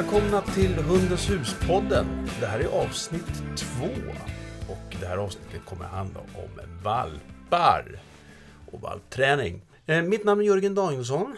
Välkomna 0.00 0.40
till 0.40 0.74
Hundens 0.74 1.30
hus-podden. 1.30 2.06
Det 2.40 2.46
här 2.46 2.60
är 2.60 2.66
avsnitt 2.66 3.56
två. 3.56 3.86
Och 4.68 4.96
det 5.00 5.06
här 5.06 5.16
avsnittet 5.16 5.64
kommer 5.64 5.84
att 5.84 5.90
handla 5.90 6.20
om 6.20 6.60
valpar 6.82 8.00
och 8.72 8.80
valpträning. 8.80 9.62
Eh, 9.86 10.02
Mitt 10.02 10.24
namn 10.24 10.40
är 10.40 10.44
Jörgen 10.44 10.74
Danielsson. 10.74 11.36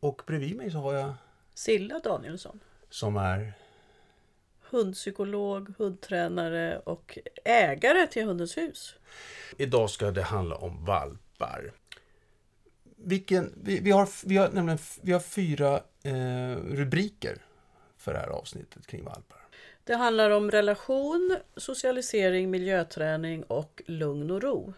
Och 0.00 0.22
bredvid 0.26 0.56
mig 0.56 0.70
så 0.70 0.78
har 0.78 0.94
jag 0.94 1.14
Silla 1.54 1.98
Danielsson. 1.98 2.60
som 2.90 3.16
är... 3.16 3.52
Hundpsykolog, 4.70 5.74
hundtränare 5.78 6.78
och 6.78 7.18
ägare 7.44 8.06
till 8.06 8.24
Hundens 8.24 8.56
hus. 8.56 8.94
Idag 9.56 9.90
ska 9.90 10.10
det 10.10 10.22
handla 10.22 10.56
om 10.56 10.84
valpar. 10.84 11.72
Vilken, 12.96 13.52
vi, 13.62 13.80
vi, 13.80 13.90
har, 13.90 14.08
vi, 14.26 14.36
har, 14.36 14.48
nämligen, 14.48 14.78
vi 15.02 15.12
har 15.12 15.20
fyra 15.20 15.80
eh, 16.02 16.56
rubriker 16.56 17.38
för 18.00 18.12
det 18.12 18.18
här 18.18 18.28
avsnittet 18.28 18.86
kring 18.86 19.04
valpar. 19.04 19.38
Det 19.84 19.94
handlar 19.94 20.30
om 20.30 20.50
relation, 20.50 21.36
socialisering, 21.56 22.50
miljöträning 22.50 23.42
och 23.42 23.82
lugn 23.86 24.30
och 24.30 24.42
ro. 24.42 24.74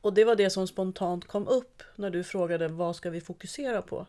Och 0.00 0.14
det 0.14 0.24
var 0.24 0.36
det 0.36 0.50
som 0.50 0.66
spontant 0.66 1.26
kom 1.26 1.48
upp 1.48 1.82
när 1.96 2.10
du 2.10 2.24
frågade 2.24 2.68
vad 2.68 2.96
ska 2.96 3.10
vi 3.10 3.20
fokusera 3.20 3.82
på? 3.82 4.06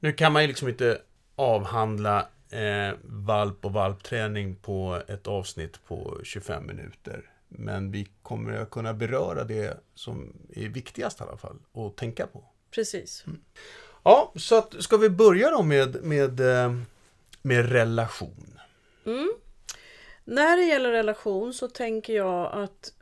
Nu 0.00 0.12
kan 0.12 0.32
man 0.32 0.42
ju 0.42 0.48
liksom 0.48 0.68
inte 0.68 1.00
avhandla 1.36 2.28
eh, 2.50 2.94
valp 3.02 3.64
och 3.64 3.72
valpträning 3.72 4.56
på 4.56 5.02
ett 5.08 5.26
avsnitt 5.26 5.84
på 5.86 6.20
25 6.22 6.66
minuter. 6.66 7.30
Men 7.48 7.90
vi 7.90 8.08
kommer 8.22 8.52
att 8.52 8.70
kunna 8.70 8.94
beröra 8.94 9.44
det 9.44 9.80
som 9.94 10.32
är 10.54 10.68
viktigast 10.68 11.20
i 11.20 11.22
alla 11.22 11.36
fall 11.36 11.56
att 11.72 11.96
tänka 11.96 12.26
på. 12.26 12.44
Precis. 12.70 13.24
Ja, 14.02 14.32
så 14.36 14.58
att, 14.58 14.82
ska 14.82 14.96
vi 14.96 15.10
börja 15.10 15.50
då 15.50 15.62
med, 15.62 16.04
med, 16.04 16.40
eh, 16.40 16.74
med 17.42 17.72
relation? 17.72 18.60
Mm. 19.04 19.32
När 20.24 20.56
det 20.56 20.62
gäller 20.62 20.90
relation 20.90 21.54
så 21.54 21.68
tänker 21.68 22.12
jag 22.12 22.52
att 22.52 22.92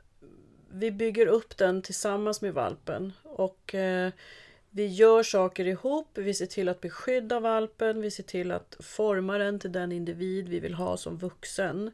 vi 0.71 0.91
bygger 0.91 1.27
upp 1.27 1.57
den 1.57 1.81
tillsammans 1.81 2.41
med 2.41 2.53
valpen. 2.53 3.13
Och 3.23 3.75
eh, 3.75 4.11
vi 4.69 4.87
gör 4.87 5.23
saker 5.23 5.67
ihop, 5.67 6.17
vi 6.17 6.33
ser 6.33 6.45
till 6.45 6.69
att 6.69 6.81
beskydda 6.81 7.39
valpen, 7.39 8.01
vi 8.01 8.11
ser 8.11 8.23
till 8.23 8.51
att 8.51 8.77
forma 8.79 9.37
den 9.37 9.59
till 9.59 9.71
den 9.71 9.91
individ 9.91 10.49
vi 10.49 10.59
vill 10.59 10.73
ha 10.73 10.97
som 10.97 11.17
vuxen. 11.17 11.91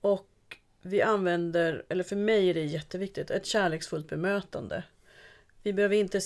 Och 0.00 0.28
vi 0.82 1.02
använder, 1.02 1.84
eller 1.88 2.04
för 2.04 2.16
mig 2.16 2.50
är 2.50 2.54
det 2.54 2.64
jätteviktigt, 2.64 3.30
ett 3.30 3.46
kärleksfullt 3.46 4.08
bemötande. 4.08 4.84
Vi 5.62 5.72
behöver 5.72 5.96
inte 5.96 6.20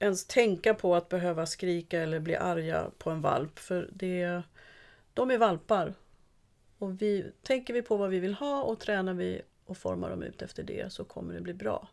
ens 0.00 0.24
tänka 0.26 0.74
på 0.74 0.94
att 0.94 1.08
behöva 1.08 1.46
skrika 1.46 2.00
eller 2.00 2.20
bli 2.20 2.36
arga 2.36 2.90
på 2.98 3.10
en 3.10 3.20
valp. 3.20 3.58
För 3.58 3.90
det, 3.92 4.42
de 5.14 5.30
är 5.30 5.38
valpar. 5.38 5.94
Och 6.78 7.02
vi, 7.02 7.32
tänker 7.42 7.74
vi 7.74 7.82
på 7.82 7.96
vad 7.96 8.10
vi 8.10 8.20
vill 8.20 8.34
ha 8.34 8.62
och 8.62 8.80
tränar 8.80 9.14
vi 9.14 9.42
och 9.66 9.76
formar 9.76 10.10
dem 10.10 10.22
ut 10.22 10.42
efter 10.42 10.62
det 10.62 10.92
så 10.92 11.04
kommer 11.04 11.34
det 11.34 11.40
bli 11.40 11.54
bra. 11.54 11.88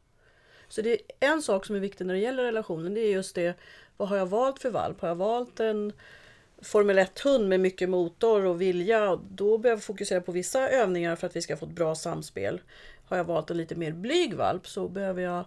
Så 0.68 0.82
det 0.82 0.92
är 0.94 1.02
en 1.20 1.42
sak 1.42 1.66
som 1.66 1.76
är 1.76 1.80
viktig 1.80 2.06
när 2.06 2.14
det 2.14 2.20
gäller 2.20 2.44
relationen. 2.44 2.94
Det 2.94 3.02
är 3.02 3.12
just 3.12 3.36
det, 3.36 3.58
vad 3.98 4.10
har 4.10 4.18
jag 4.18 4.26
valt 4.26 4.60
för 4.60 4.70
valp? 4.70 5.02
Har 5.02 5.08
jag 5.08 5.16
valt 5.16 5.60
en 5.60 5.94
Formel 6.62 7.00
1-hund 7.00 7.50
med 7.50 7.60
mycket 7.60 7.90
motor 7.90 8.46
och 8.46 8.62
vilja, 8.62 9.20
då 9.30 9.58
behöver 9.58 9.80
jag 9.80 9.84
fokusera 9.84 10.22
på 10.22 10.32
vissa 10.32 10.70
övningar 10.70 11.16
för 11.16 11.28
att 11.28 11.36
vi 11.36 11.42
ska 11.42 11.58
få 11.58 11.66
ett 11.66 11.72
bra 11.72 11.96
samspel. 11.96 12.62
Har 13.06 13.18
jag 13.18 13.24
valt 13.24 13.52
en 13.52 13.58
lite 13.58 13.76
mer 13.76 13.92
blyg 13.92 14.34
valp 14.34 14.68
så 14.68 14.88
behöver 14.88 15.22
jag 15.22 15.46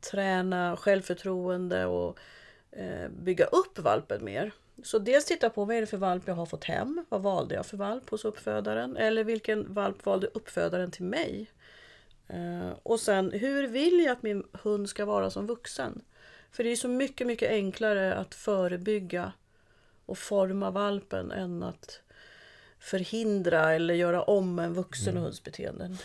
träna 0.00 0.76
självförtroende 0.76 1.86
och 1.86 2.18
eh, 2.70 3.08
bygga 3.08 3.44
upp 3.44 3.78
valpen 3.78 4.24
mer. 4.24 4.52
Så 4.82 4.98
dels 4.98 5.24
titta 5.24 5.50
på 5.50 5.64
vad 5.64 5.76
är 5.76 5.80
det 5.80 5.86
för 5.86 5.96
valp 5.96 6.22
jag 6.26 6.34
har 6.34 6.46
fått 6.46 6.64
hem? 6.64 7.04
Vad 7.08 7.22
valde 7.22 7.54
jag 7.54 7.66
för 7.66 7.76
valp 7.76 8.10
hos 8.10 8.24
uppfödaren? 8.24 8.96
Eller 8.96 9.24
vilken 9.24 9.74
valp 9.74 10.06
valde 10.06 10.26
uppfödaren 10.26 10.90
till 10.90 11.04
mig? 11.04 11.50
Eh, 12.28 12.70
och 12.82 13.00
sen, 13.00 13.30
hur 13.30 13.68
vill 13.68 14.00
jag 14.00 14.12
att 14.12 14.22
min 14.22 14.44
hund 14.52 14.88
ska 14.88 15.04
vara 15.04 15.30
som 15.30 15.46
vuxen? 15.46 16.02
För 16.50 16.64
det 16.64 16.70
är 16.70 16.76
så 16.76 16.88
mycket, 16.88 17.26
mycket 17.26 17.50
enklare 17.50 18.14
att 18.14 18.34
förebygga 18.34 19.32
och 20.06 20.18
forma 20.18 20.70
valpen 20.70 21.30
än 21.30 21.62
att 21.62 22.00
förhindra 22.80 23.74
eller 23.74 23.94
göra 23.94 24.22
om 24.22 24.58
en 24.58 24.74
vuxen 24.74 25.16
hunds 25.16 25.44
beteenden. 25.44 25.98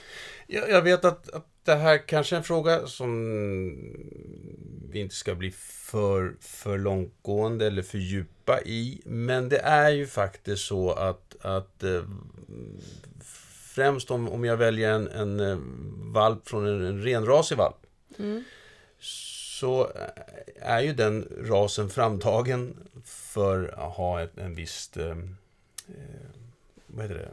Jag, 0.47 0.69
jag 0.69 0.81
vet 0.81 1.05
att, 1.05 1.29
att 1.29 1.47
det 1.63 1.75
här 1.75 2.07
kanske 2.07 2.35
är 2.35 2.37
en 2.37 2.43
fråga 2.43 2.87
som 2.87 3.13
vi 4.89 4.99
inte 4.99 5.15
ska 5.15 5.35
bli 5.35 5.51
för, 5.51 6.35
för 6.39 6.77
långtgående 6.77 7.67
eller 7.67 7.81
för 7.81 7.97
djupa 7.97 8.61
i. 8.61 9.01
Men 9.05 9.49
det 9.49 9.59
är 9.59 9.89
ju 9.89 10.07
faktiskt 10.07 10.65
så 10.65 10.91
att, 10.91 11.35
att 11.41 11.83
eh, 11.83 12.03
främst 13.75 14.11
om, 14.11 14.29
om 14.29 14.45
jag 14.45 14.57
väljer 14.57 14.91
en, 14.91 15.07
en 15.07 15.39
eh, 15.39 15.57
valp 16.13 16.47
från 16.47 16.67
en, 16.67 16.85
en 16.85 17.03
renrasig 17.03 17.57
valp 17.57 17.77
så 18.99 19.91
är 20.61 20.81
ju 20.81 20.93
den 20.93 21.27
rasen 21.41 21.89
framtagen 21.89 22.89
för 23.05 23.67
att 23.67 23.93
ha 23.93 24.21
ett, 24.21 24.37
en 24.37 24.55
visst 24.55 24.97
eh, 24.97 25.07
eh, 25.07 25.15
vad 26.93 27.05
heter 27.05 27.15
det? 27.15 27.29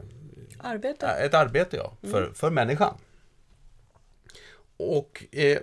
Arbete. 0.59 1.07
Ett 1.07 1.33
arbete, 1.33 1.77
ja. 1.77 1.97
För, 2.11 2.31
för 2.33 2.49
människan. 2.49 2.97
Och 4.77 5.23
eh, 5.31 5.59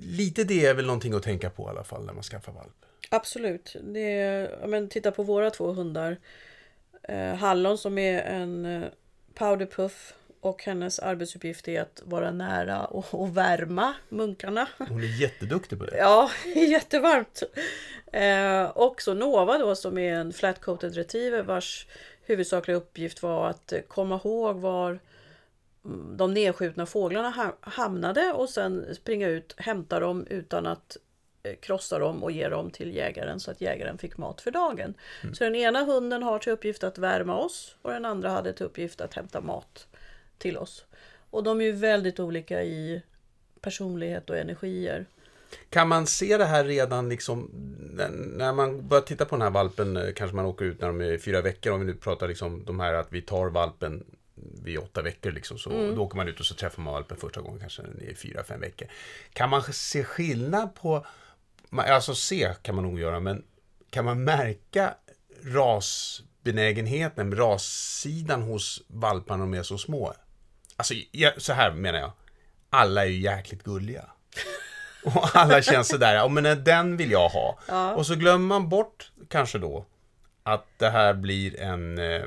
lite 0.00 0.44
det 0.44 0.66
är 0.66 0.74
väl 0.74 0.86
någonting 0.86 1.14
att 1.14 1.22
tänka 1.22 1.50
på 1.50 1.62
i 1.62 1.66
alla 1.66 1.84
fall 1.84 2.04
när 2.04 2.12
man 2.12 2.22
skaffar 2.22 2.52
valp. 2.52 2.74
Absolut. 3.10 3.76
Det 3.82 4.00
är, 4.00 4.66
men 4.66 4.88
titta 4.88 5.10
på 5.10 5.22
våra 5.22 5.50
två 5.50 5.72
hundar. 5.72 6.16
Eh, 7.02 7.34
Hallon 7.34 7.78
som 7.78 7.98
är 7.98 8.22
en 8.22 8.64
eh, 8.64 8.88
powderpuff 9.34 10.14
och 10.40 10.64
hennes 10.64 10.98
arbetsuppgift 10.98 11.68
är 11.68 11.80
att 11.80 12.02
vara 12.04 12.30
nära 12.30 12.84
och, 12.84 13.14
och 13.14 13.36
värma 13.36 13.94
munkarna. 14.08 14.68
Hon 14.78 15.02
är 15.02 15.20
jätteduktig 15.20 15.78
på 15.78 15.84
det. 15.84 15.96
Ja, 15.96 16.30
jättevarmt. 16.54 17.42
Eh, 18.12 18.64
och 18.64 19.02
så 19.02 19.14
Nova 19.14 19.58
då 19.58 19.74
som 19.74 19.98
är 19.98 20.14
en 20.14 20.32
flat-coated 20.32 20.94
retriever 20.94 21.42
vars 21.42 21.86
huvudsakliga 22.26 22.76
uppgift 22.76 23.22
var 23.22 23.50
att 23.50 23.72
eh, 23.72 23.80
komma 23.80 24.20
ihåg 24.24 24.56
var 24.56 24.98
mm, 25.84 26.16
de 26.16 26.34
nedskjutna 26.34 26.86
fåglarna 26.86 27.30
ha- 27.30 27.56
hamnade 27.60 28.32
och 28.32 28.50
sen 28.50 28.94
springa 28.94 29.28
ut, 29.28 29.54
hämta 29.58 30.00
dem 30.00 30.26
utan 30.30 30.66
att 30.66 30.96
eh, 31.42 31.54
krossa 31.54 31.98
dem 31.98 32.22
och 32.22 32.30
ge 32.32 32.48
dem 32.48 32.70
till 32.70 32.94
jägaren 32.96 33.40
så 33.40 33.50
att 33.50 33.60
jägaren 33.60 33.98
fick 33.98 34.16
mat 34.16 34.40
för 34.40 34.50
dagen. 34.50 34.94
Så 35.34 35.44
den 35.44 35.54
ena 35.54 35.84
hunden 35.84 36.22
har 36.22 36.38
till 36.38 36.52
uppgift 36.52 36.84
att 36.84 36.98
värma 36.98 37.36
oss 37.36 37.76
och 37.82 37.90
den 37.90 38.04
andra 38.04 38.30
hade 38.30 38.52
till 38.52 38.66
uppgift 38.66 39.00
att 39.00 39.14
hämta 39.14 39.40
mat 39.40 39.86
till 40.38 40.56
oss. 40.58 40.84
Och 41.30 41.42
de 41.42 41.60
är 41.60 41.64
ju 41.64 41.72
väldigt 41.72 42.20
olika 42.20 42.62
i 42.62 43.02
personlighet 43.60 44.30
och 44.30 44.38
energier. 44.38 45.06
Kan 45.70 45.88
man 45.88 46.06
se 46.06 46.36
det 46.38 46.44
här 46.44 46.64
redan 46.64 47.08
liksom 47.08 47.50
när- 48.36 48.52
man 48.52 48.88
börjar 48.88 49.02
titta 49.02 49.24
på 49.24 49.34
den 49.36 49.42
här 49.42 49.50
valpen, 49.50 49.96
eh, 49.96 50.12
kanske 50.16 50.36
man 50.36 50.44
åker 50.46 50.64
ut 50.64 50.80
när 50.80 50.86
de 50.88 51.00
är 51.00 51.18
fyra 51.18 51.40
veckor, 51.40 51.72
om 51.72 51.80
vi 51.80 51.86
nu 51.86 51.94
pratar 51.94 52.28
liksom 52.28 52.64
de 52.64 52.80
här 52.80 52.94
att 52.94 53.06
vi 53.12 53.22
tar 53.22 53.46
valpen 53.50 54.04
vid 54.62 54.78
åtta 54.78 55.02
veckor 55.02 55.32
liksom, 55.32 55.58
så 55.58 55.70
då 55.70 56.02
åker 56.02 56.16
man 56.16 56.28
ut 56.28 56.40
och 56.40 56.46
så 56.46 56.54
träffar 56.54 56.82
man 56.82 56.92
valpen 56.94 57.16
första 57.16 57.40
gången 57.40 57.60
kanske 57.60 57.82
när 57.82 57.88
den 57.90 58.08
är 58.08 58.14
fyra, 58.14 58.44
fem 58.44 58.60
veckor. 58.60 58.88
Kan 59.32 59.50
man 59.50 59.62
se 59.72 60.04
skillnad 60.04 60.74
på, 60.74 61.06
alltså 61.70 62.14
se 62.14 62.54
kan 62.62 62.74
man 62.74 62.84
nog 62.84 63.00
göra, 63.00 63.20
men 63.20 63.44
kan 63.90 64.04
man 64.04 64.24
märka 64.24 64.94
rasbenägenheten, 65.42 67.36
rassidan 67.36 68.42
hos 68.42 68.82
valparna 68.86 69.44
när 69.44 69.52
de 69.52 69.58
är 69.58 69.62
så 69.62 69.78
små? 69.78 70.14
Alltså, 70.76 70.94
så 71.38 71.52
här 71.52 71.72
menar 71.72 71.98
jag. 71.98 72.12
Alla 72.70 73.04
är 73.04 73.08
ju 73.08 73.20
jäkligt 73.20 73.62
gulliga. 73.62 74.10
Och 75.04 75.36
alla 75.36 75.62
känns 75.62 75.88
sådär, 75.88 76.14
ja 76.14 76.28
men 76.28 76.64
den 76.64 76.96
vill 76.96 77.10
jag 77.10 77.28
ha. 77.28 77.58
Och 77.96 78.06
så 78.06 78.14
glömmer 78.14 78.46
man 78.46 78.68
bort 78.68 79.12
kanske 79.28 79.58
då 79.58 79.84
att 80.42 80.66
det 80.78 80.88
här 80.88 81.14
blir 81.14 81.60
en, 81.60 81.98
eh, 81.98 82.22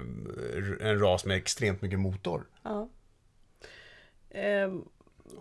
en 0.81 0.99
ras 0.99 1.25
med 1.25 1.37
extremt 1.37 1.81
mycket 1.81 1.99
motor. 1.99 2.43
Ja. 2.63 2.89
Ehm, 4.31 4.85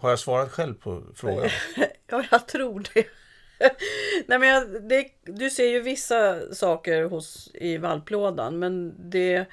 Har 0.01 0.11
jag 0.11 0.19
svarat 0.19 0.51
själv 0.51 0.75
på 0.75 1.03
frågan? 1.15 1.51
ja, 2.07 2.25
jag 2.31 2.49
tror 2.49 2.85
det. 2.95 3.07
Nej, 4.27 4.39
men 4.39 4.49
jag, 4.49 4.89
det, 4.89 5.07
du 5.25 5.51
ser 5.51 5.67
ju 5.69 5.81
vissa 5.81 6.55
saker 6.55 7.05
hos, 7.05 7.51
i 7.55 7.77
valplådan, 7.77 8.59
men 8.59 8.95
det, 9.11 9.47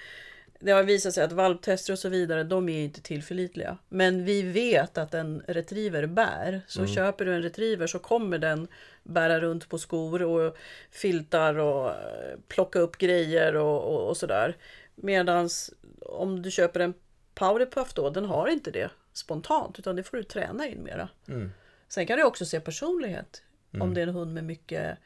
det 0.64 0.72
har 0.72 0.84
visat 0.84 1.14
sig 1.14 1.24
att 1.24 1.32
valptester 1.32 1.94
och 1.94 2.00
så 2.00 2.10
vidare, 2.10 2.44
de 2.44 2.70
är 2.70 2.84
inte 2.84 3.02
tillförlitliga. 3.02 3.78
Men 3.90 4.26
vi 4.26 4.42
vet 4.42 4.98
att 4.98 5.14
en 5.14 5.44
retriever 5.48 6.06
bär. 6.06 6.62
Så 6.68 6.88
köper 6.88 7.26
du 7.26 7.34
en 7.34 7.42
retriever 7.42 7.88
så 7.88 8.00
kommer 8.00 8.38
den 8.38 8.68
bära 9.04 9.40
runt 9.40 9.70
på 9.70 9.78
skor 9.78 10.24
och 10.24 10.58
filtar 10.92 11.56
och 11.56 11.90
eh, 11.90 12.40
plocka 12.48 12.80
upp 12.80 12.98
grejer 12.98 13.56
och, 13.56 13.84
och, 13.84 14.10
och 14.10 14.18
sådär. 14.18 14.58
Medans 14.96 15.74
om 16.00 16.42
du 16.42 16.52
köper 16.52 16.80
en 16.80 16.94
powderpuff 17.36 17.94
då, 17.94 18.10
den 18.10 18.26
har 18.26 18.48
inte 18.48 18.72
det 18.72 18.90
spontant, 19.14 19.80
utan 19.80 19.96
det 19.96 20.04
får 20.04 20.18
du 20.18 20.24
träna 20.24 20.68
in 20.68 20.84
mera. 20.84 21.10
Sen 21.88 22.08
kan 22.08 22.18
du 22.18 22.24
också 22.24 22.46
se 22.46 22.60
personlighet. 22.60 23.42
Om 23.80 23.94
det 23.94 24.02
är 24.02 24.08
en 24.08 24.14
hund 24.14 24.34
med 24.34 24.44
mycket 24.44 24.98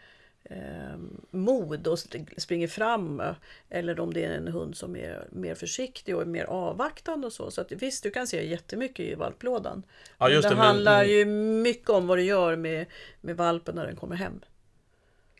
eh, 0.49 0.97
mod 1.31 1.87
och 1.87 1.99
springer 2.37 2.67
fram. 2.67 3.21
Eller 3.69 3.99
om 3.99 4.13
det 4.13 4.25
är 4.25 4.31
en 4.31 4.47
hund 4.47 4.77
som 4.77 4.95
är 4.95 5.27
mer 5.31 5.55
försiktig 5.55 6.17
och 6.17 6.27
mer 6.27 6.45
avvaktande 6.45 7.27
och 7.27 7.33
så. 7.33 7.51
Så 7.51 7.61
att, 7.61 7.71
visst, 7.71 8.03
du 8.03 8.11
kan 8.11 8.27
se 8.27 8.47
jättemycket 8.47 9.05
i 9.05 9.15
valplådan. 9.15 9.83
Ja, 10.17 10.29
just 10.29 10.49
det, 10.49 10.55
det 10.55 10.61
handlar 10.61 11.03
men... 11.03 11.11
ju 11.11 11.25
mycket 11.63 11.89
om 11.89 12.07
vad 12.07 12.17
du 12.17 12.23
gör 12.23 12.55
med, 12.55 12.85
med 13.21 13.37
valpen 13.37 13.75
när 13.75 13.85
den 13.85 13.95
kommer 13.95 14.15
hem. 14.15 14.39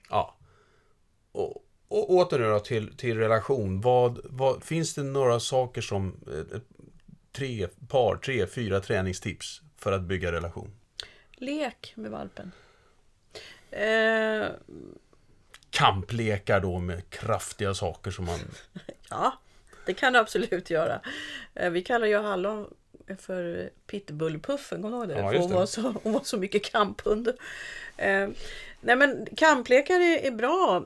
Ja. 0.09 0.38
Och, 1.31 1.63
och 1.88 2.12
åter 2.12 2.39
då 2.39 2.59
till, 2.59 2.98
till 2.98 3.18
relation. 3.18 3.81
Vad, 3.81 4.19
vad, 4.24 4.63
finns 4.63 4.94
det 4.94 5.04
några 5.04 5.39
saker 5.39 5.81
som 5.81 6.19
eh, 6.27 6.59
tre, 7.31 7.68
par, 7.88 8.15
tre, 8.15 8.48
fyra 8.48 8.80
träningstips 8.80 9.62
för 9.77 9.92
att 9.92 10.01
bygga 10.01 10.31
relation? 10.31 10.71
Lek 11.31 11.94
med 11.95 12.12
valpen. 12.12 12.51
Eh... 13.72 14.48
Kamplekar 15.69 16.60
då 16.60 16.80
med 16.80 17.10
kraftiga 17.10 17.74
saker 17.74 18.12
som 18.12 18.25
man... 18.25 18.40
ja, 19.10 19.34
det 19.86 19.94
kan 19.94 20.14
du 20.14 20.19
absolut 20.19 20.69
göra. 20.69 21.02
Eh, 21.54 21.69
vi 21.69 21.81
kallar 21.81 22.08
ju 22.08 22.18
hallon 22.18 22.74
för 23.19 23.69
pitbullpuffen, 23.88 24.81
kommer 24.81 24.98
du 24.98 25.04
ihåg 25.04 25.10
det? 25.10 25.19
Ja, 25.19 25.31
för 25.31 25.40
hon, 25.40 25.52
var 25.52 25.66
så, 25.66 25.94
hon 26.04 26.14
var 26.14 26.24
så 26.24 26.38
mycket 26.38 26.72
kamphund. 26.72 27.28
Eh, 27.98 28.30
nej 28.81 28.96
men 28.96 29.28
kamplekar 29.38 30.00
är, 30.00 30.18
är 30.18 30.31
bra 30.31 30.86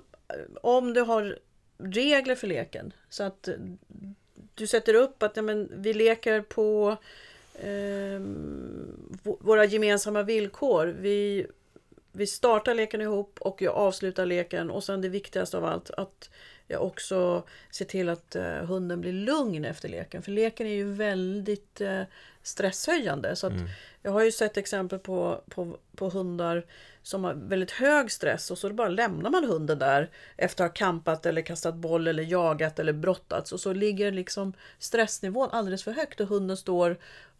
om 0.61 0.93
du 0.93 1.01
har 1.01 1.39
regler 1.77 2.35
för 2.35 2.47
leken. 2.47 2.93
Så 3.09 3.23
att 3.23 3.49
du 4.55 4.67
sätter 4.67 4.93
upp 4.93 5.23
att 5.23 5.35
ja, 5.35 5.41
men, 5.41 5.71
vi 5.75 5.93
leker 5.93 6.41
på 6.41 6.97
eh, 7.53 8.21
våra 9.23 9.65
gemensamma 9.65 10.23
villkor. 10.23 10.95
Vi, 10.99 11.47
vi 12.11 12.27
startar 12.27 12.75
leken 12.75 13.01
ihop 13.01 13.39
och 13.41 13.61
jag 13.61 13.75
avslutar 13.75 14.25
leken 14.25 14.69
och 14.69 14.83
sen 14.83 15.01
det 15.01 15.09
viktigaste 15.09 15.57
av 15.57 15.65
allt 15.65 15.91
att 15.91 16.29
jag 16.67 16.83
också 16.83 17.43
ser 17.71 17.85
till 17.85 18.09
att 18.09 18.35
eh, 18.35 18.43
hunden 18.43 19.01
blir 19.01 19.13
lugn 19.13 19.65
efter 19.65 19.89
leken. 19.89 20.21
För 20.21 20.31
leken 20.31 20.67
är 20.67 20.73
ju 20.73 20.93
väldigt 20.93 21.81
eh, 21.81 22.01
stresshöjande. 22.43 23.35
Så 23.35 23.47
mm. 23.47 23.67
Jag 24.01 24.11
har 24.11 24.23
ju 24.23 24.31
sett 24.31 24.57
exempel 24.57 24.99
på, 24.99 25.41
på, 25.49 25.77
på 25.95 26.09
hundar 26.09 26.65
som 27.03 27.23
har 27.23 27.33
väldigt 27.33 27.71
hög 27.71 28.11
stress 28.11 28.51
och 28.51 28.57
så 28.57 28.69
bara 28.69 28.89
lämnar 28.89 29.29
man 29.29 29.43
hunden 29.43 29.79
där 29.79 30.09
efter 30.37 30.63
att 30.63 30.69
ha 30.69 30.73
kampat 30.75 31.25
eller 31.25 31.41
kastat 31.41 31.75
boll 31.75 32.07
eller 32.07 32.23
jagat 32.23 32.79
eller 32.79 32.93
brottats 32.93 33.51
och 33.51 33.59
så 33.59 33.73
ligger 33.73 34.11
liksom 34.11 34.53
stressnivån 34.79 35.49
alldeles 35.51 35.83
för 35.83 35.91
högt 35.91 36.19
och 36.19 36.27
hunden 36.27 36.57
står 36.57 36.97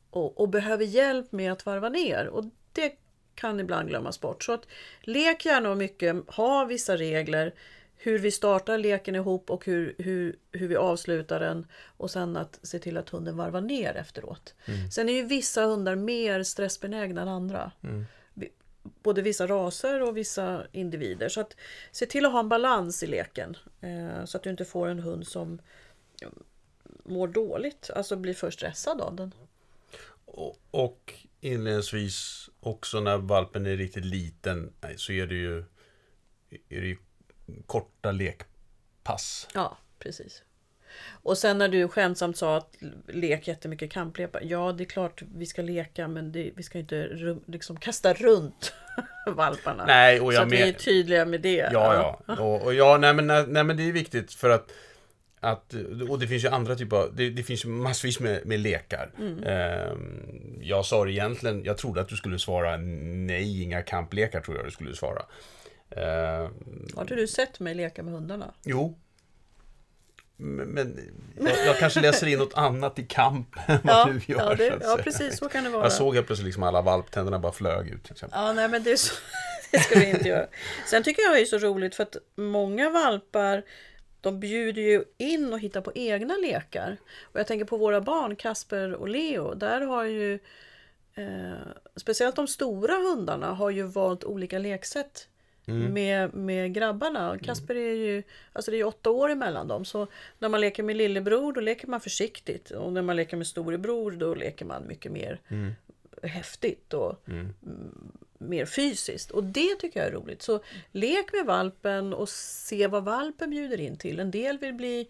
och, 0.09 0.39
och 0.39 0.49
behöver 0.49 0.85
hjälp 0.85 1.31
med 1.31 1.51
att 1.51 1.65
varva 1.65 1.89
ner. 1.89 2.27
Och 2.27 2.45
det 2.73 2.95
kan 3.35 3.59
ibland 3.59 3.89
glömmas 3.89 4.21
bort. 4.21 4.43
Så 4.43 4.53
att 4.53 4.67
lek 5.01 5.45
gärna 5.45 5.75
mycket, 5.75 6.15
ha 6.27 6.65
vissa 6.65 6.97
regler 6.97 7.53
hur 8.03 8.19
vi 8.19 8.31
startar 8.31 8.77
leken 8.77 9.15
ihop 9.15 9.49
och 9.49 9.65
hur, 9.65 9.95
hur, 9.97 10.35
hur 10.51 10.67
vi 10.67 10.75
avslutar 10.75 11.39
den 11.39 11.67
och 11.97 12.11
sen 12.11 12.37
att 12.37 12.59
se 12.63 12.79
till 12.79 12.97
att 12.97 13.09
hunden 13.09 13.37
varvar 13.37 13.61
ner 13.61 13.95
efteråt. 13.95 14.55
Mm. 14.65 14.91
Sen 14.91 15.09
är 15.09 15.13
ju 15.13 15.23
vissa 15.23 15.63
hundar 15.63 15.95
mer 15.95 16.43
stressbenägna 16.43 17.21
än 17.21 17.27
andra. 17.27 17.71
Mm. 17.83 18.05
Både 18.83 19.21
vissa 19.21 19.47
raser 19.47 20.01
och 20.01 20.17
vissa 20.17 20.63
individer. 20.71 21.29
Så 21.29 21.41
att 21.41 21.55
se 21.91 22.05
till 22.05 22.25
att 22.25 22.31
ha 22.31 22.39
en 22.39 22.49
balans 22.49 23.03
i 23.03 23.07
leken. 23.07 23.57
Eh, 23.81 24.25
så 24.25 24.37
att 24.37 24.43
du 24.43 24.49
inte 24.49 24.65
får 24.65 24.87
en 24.87 24.99
hund 24.99 25.27
som 25.27 25.61
mår 27.03 27.27
dåligt, 27.27 27.89
alltså 27.95 28.15
blir 28.15 28.33
för 28.33 28.51
stressad 28.51 29.01
av 29.01 29.15
den. 29.15 29.33
Och, 30.25 30.59
och 30.71 31.13
inledningsvis 31.41 32.49
också 32.59 32.99
när 32.99 33.17
valpen 33.17 33.65
är 33.65 33.77
riktigt 33.77 34.05
liten 34.05 34.73
så 34.95 35.11
är 35.11 35.27
det 35.27 35.35
ju, 35.35 35.57
är 36.69 36.81
det 36.81 36.87
ju 36.87 36.97
korta 37.65 38.11
lekpass. 38.11 39.47
Ja, 39.53 39.77
precis. 39.99 40.43
Och 41.09 41.37
sen 41.37 41.57
när 41.57 41.67
du 41.67 41.87
skämtsamt 41.87 42.37
sa 42.37 42.57
att 42.57 42.75
lek 43.07 43.47
jättemycket 43.47 43.91
kamplekar. 43.91 44.41
Ja, 44.43 44.71
det 44.71 44.83
är 44.83 44.85
klart 44.85 45.23
vi 45.35 45.45
ska 45.45 45.61
leka 45.61 46.07
men 46.07 46.31
det, 46.31 46.51
vi 46.55 46.63
ska 46.63 46.79
inte 46.79 47.09
liksom 47.45 47.77
kasta 47.79 48.13
runt 48.13 48.73
valparna. 49.25 49.85
Nej, 49.85 50.19
och 50.19 50.33
jag 50.33 50.39
så 50.39 50.45
att 50.45 50.51
vi 50.51 50.61
är 50.61 50.73
tydliga 50.73 51.25
med 51.25 51.41
det. 51.41 51.69
Ja, 51.73 52.19
ja. 52.27 52.35
Och, 52.35 52.61
och 52.61 52.73
ja, 52.73 52.97
nej 52.97 53.13
men, 53.13 53.27
nej 53.53 53.63
men 53.63 53.77
det 53.77 53.83
är 53.83 53.91
viktigt 53.91 54.33
för 54.33 54.49
att 54.49 54.71
att, 55.43 55.73
och 56.09 56.19
det 56.19 56.27
finns 56.27 56.43
ju 56.43 56.47
andra 56.47 56.75
typer 56.75 56.97
av, 56.97 57.15
det, 57.15 57.29
det 57.29 57.43
finns 57.43 57.65
massvis 57.65 58.19
med, 58.19 58.45
med 58.45 58.59
lekar. 58.59 59.11
Mm. 59.19 59.43
Eh, 59.43 59.93
jag 60.61 60.85
sa 60.85 61.05
det 61.05 61.11
egentligen, 61.11 61.63
jag 61.63 61.77
trodde 61.77 62.01
att 62.01 62.09
du 62.09 62.15
skulle 62.15 62.39
svara 62.39 62.77
nej, 62.77 63.63
inga 63.63 63.81
kamplekar 63.81 64.41
tror 64.41 64.57
jag 64.57 64.65
du 64.65 64.71
skulle 64.71 64.95
svara. 64.95 65.21
Eh, 65.89 66.49
Har 66.95 67.01
inte 67.01 67.15
du 67.15 67.27
sett 67.27 67.59
mig 67.59 67.75
leka 67.75 68.03
med 68.03 68.13
hundarna? 68.13 68.53
Jo. 68.63 68.99
Men 70.37 70.99
jag, 71.39 71.65
jag 71.65 71.77
kanske 71.77 72.01
läser 72.01 72.27
in 72.27 72.39
något 72.39 72.53
annat 72.53 72.99
i 72.99 73.03
kamp 73.03 73.47
än 73.67 73.79
vad 73.83 73.95
ja, 73.95 74.05
du 74.05 74.33
gör. 74.33 74.39
Ja, 74.39 74.55
det, 74.55 74.77
ja, 74.81 74.97
precis 75.03 75.37
så 75.37 75.49
kan 75.49 75.63
det 75.63 75.69
vara. 75.69 75.83
Jag 75.83 75.91
såg 75.91 76.15
helt 76.15 76.27
plötsligt 76.27 76.45
liksom 76.45 76.63
alla 76.63 76.81
valptänderna 76.81 77.39
bara 77.39 77.51
flög 77.51 77.87
ut. 77.87 78.03
Till 78.03 78.11
exempel. 78.11 78.39
Ja, 78.39 78.53
nej 78.53 78.69
men 78.69 78.83
det, 78.83 78.97
så, 78.97 79.13
det 79.71 79.79
ska 79.79 79.99
vi 79.99 80.09
inte 80.09 80.27
göra. 80.27 80.47
Sen 80.87 81.03
tycker 81.03 81.21
jag 81.21 81.33
det 81.33 81.41
är 81.41 81.45
så 81.45 81.57
roligt 81.57 81.95
för 81.95 82.03
att 82.03 82.17
många 82.35 82.89
valpar 82.89 83.63
de 84.21 84.39
bjuder 84.39 84.81
ju 84.81 85.03
in 85.17 85.53
och 85.53 85.59
hittar 85.59 85.81
på 85.81 85.91
egna 85.95 86.37
lekar. 86.37 86.97
Och 87.21 87.39
jag 87.39 87.47
tänker 87.47 87.65
på 87.65 87.77
våra 87.77 88.01
barn, 88.01 88.35
Kasper 88.35 88.93
och 88.93 89.09
Leo. 89.09 89.53
Där 89.53 89.81
har 89.81 90.03
ju 90.03 90.39
eh, 91.15 91.53
speciellt 91.95 92.35
de 92.35 92.47
stora 92.47 92.93
hundarna 92.93 93.47
har 93.47 93.69
ju 93.69 93.83
valt 93.83 94.23
olika 94.23 94.59
leksätt 94.59 95.27
Mm. 95.65 95.93
Med, 95.93 96.33
med 96.33 96.73
grabbarna. 96.73 97.37
Kasper 97.39 97.75
är 97.75 97.93
ju 97.93 98.23
alltså 98.53 98.71
det 98.71 98.77
är 98.77 98.83
åtta 98.83 99.09
år 99.09 99.29
emellan 99.29 99.67
dem. 99.67 99.85
Så 99.85 100.07
när 100.39 100.49
man 100.49 100.61
leker 100.61 100.83
med 100.83 100.95
lillebror 100.95 101.53
då 101.53 101.61
leker 101.61 101.87
man 101.87 102.01
försiktigt. 102.01 102.71
Och 102.71 102.93
när 102.93 103.01
man 103.01 103.15
leker 103.15 103.37
med 103.37 103.47
storebror 103.47 104.11
då 104.11 104.35
leker 104.35 104.65
man 104.65 104.87
mycket 104.87 105.11
mer 105.11 105.39
mm. 105.47 105.71
Häftigt 106.23 106.93
och 106.93 107.27
mm. 107.27 107.53
mer 108.37 108.65
fysiskt. 108.65 109.31
Och 109.31 109.43
det 109.43 109.75
tycker 109.75 109.99
jag 109.99 110.07
är 110.07 110.13
roligt. 110.13 110.41
Så 110.41 110.59
lek 110.91 111.33
med 111.33 111.45
valpen 111.45 112.13
och 112.13 112.29
se 112.29 112.87
vad 112.87 113.03
valpen 113.03 113.49
bjuder 113.49 113.79
in 113.79 113.97
till. 113.97 114.19
En 114.19 114.31
del 114.31 114.57
vill 114.57 114.73
bli 114.73 115.07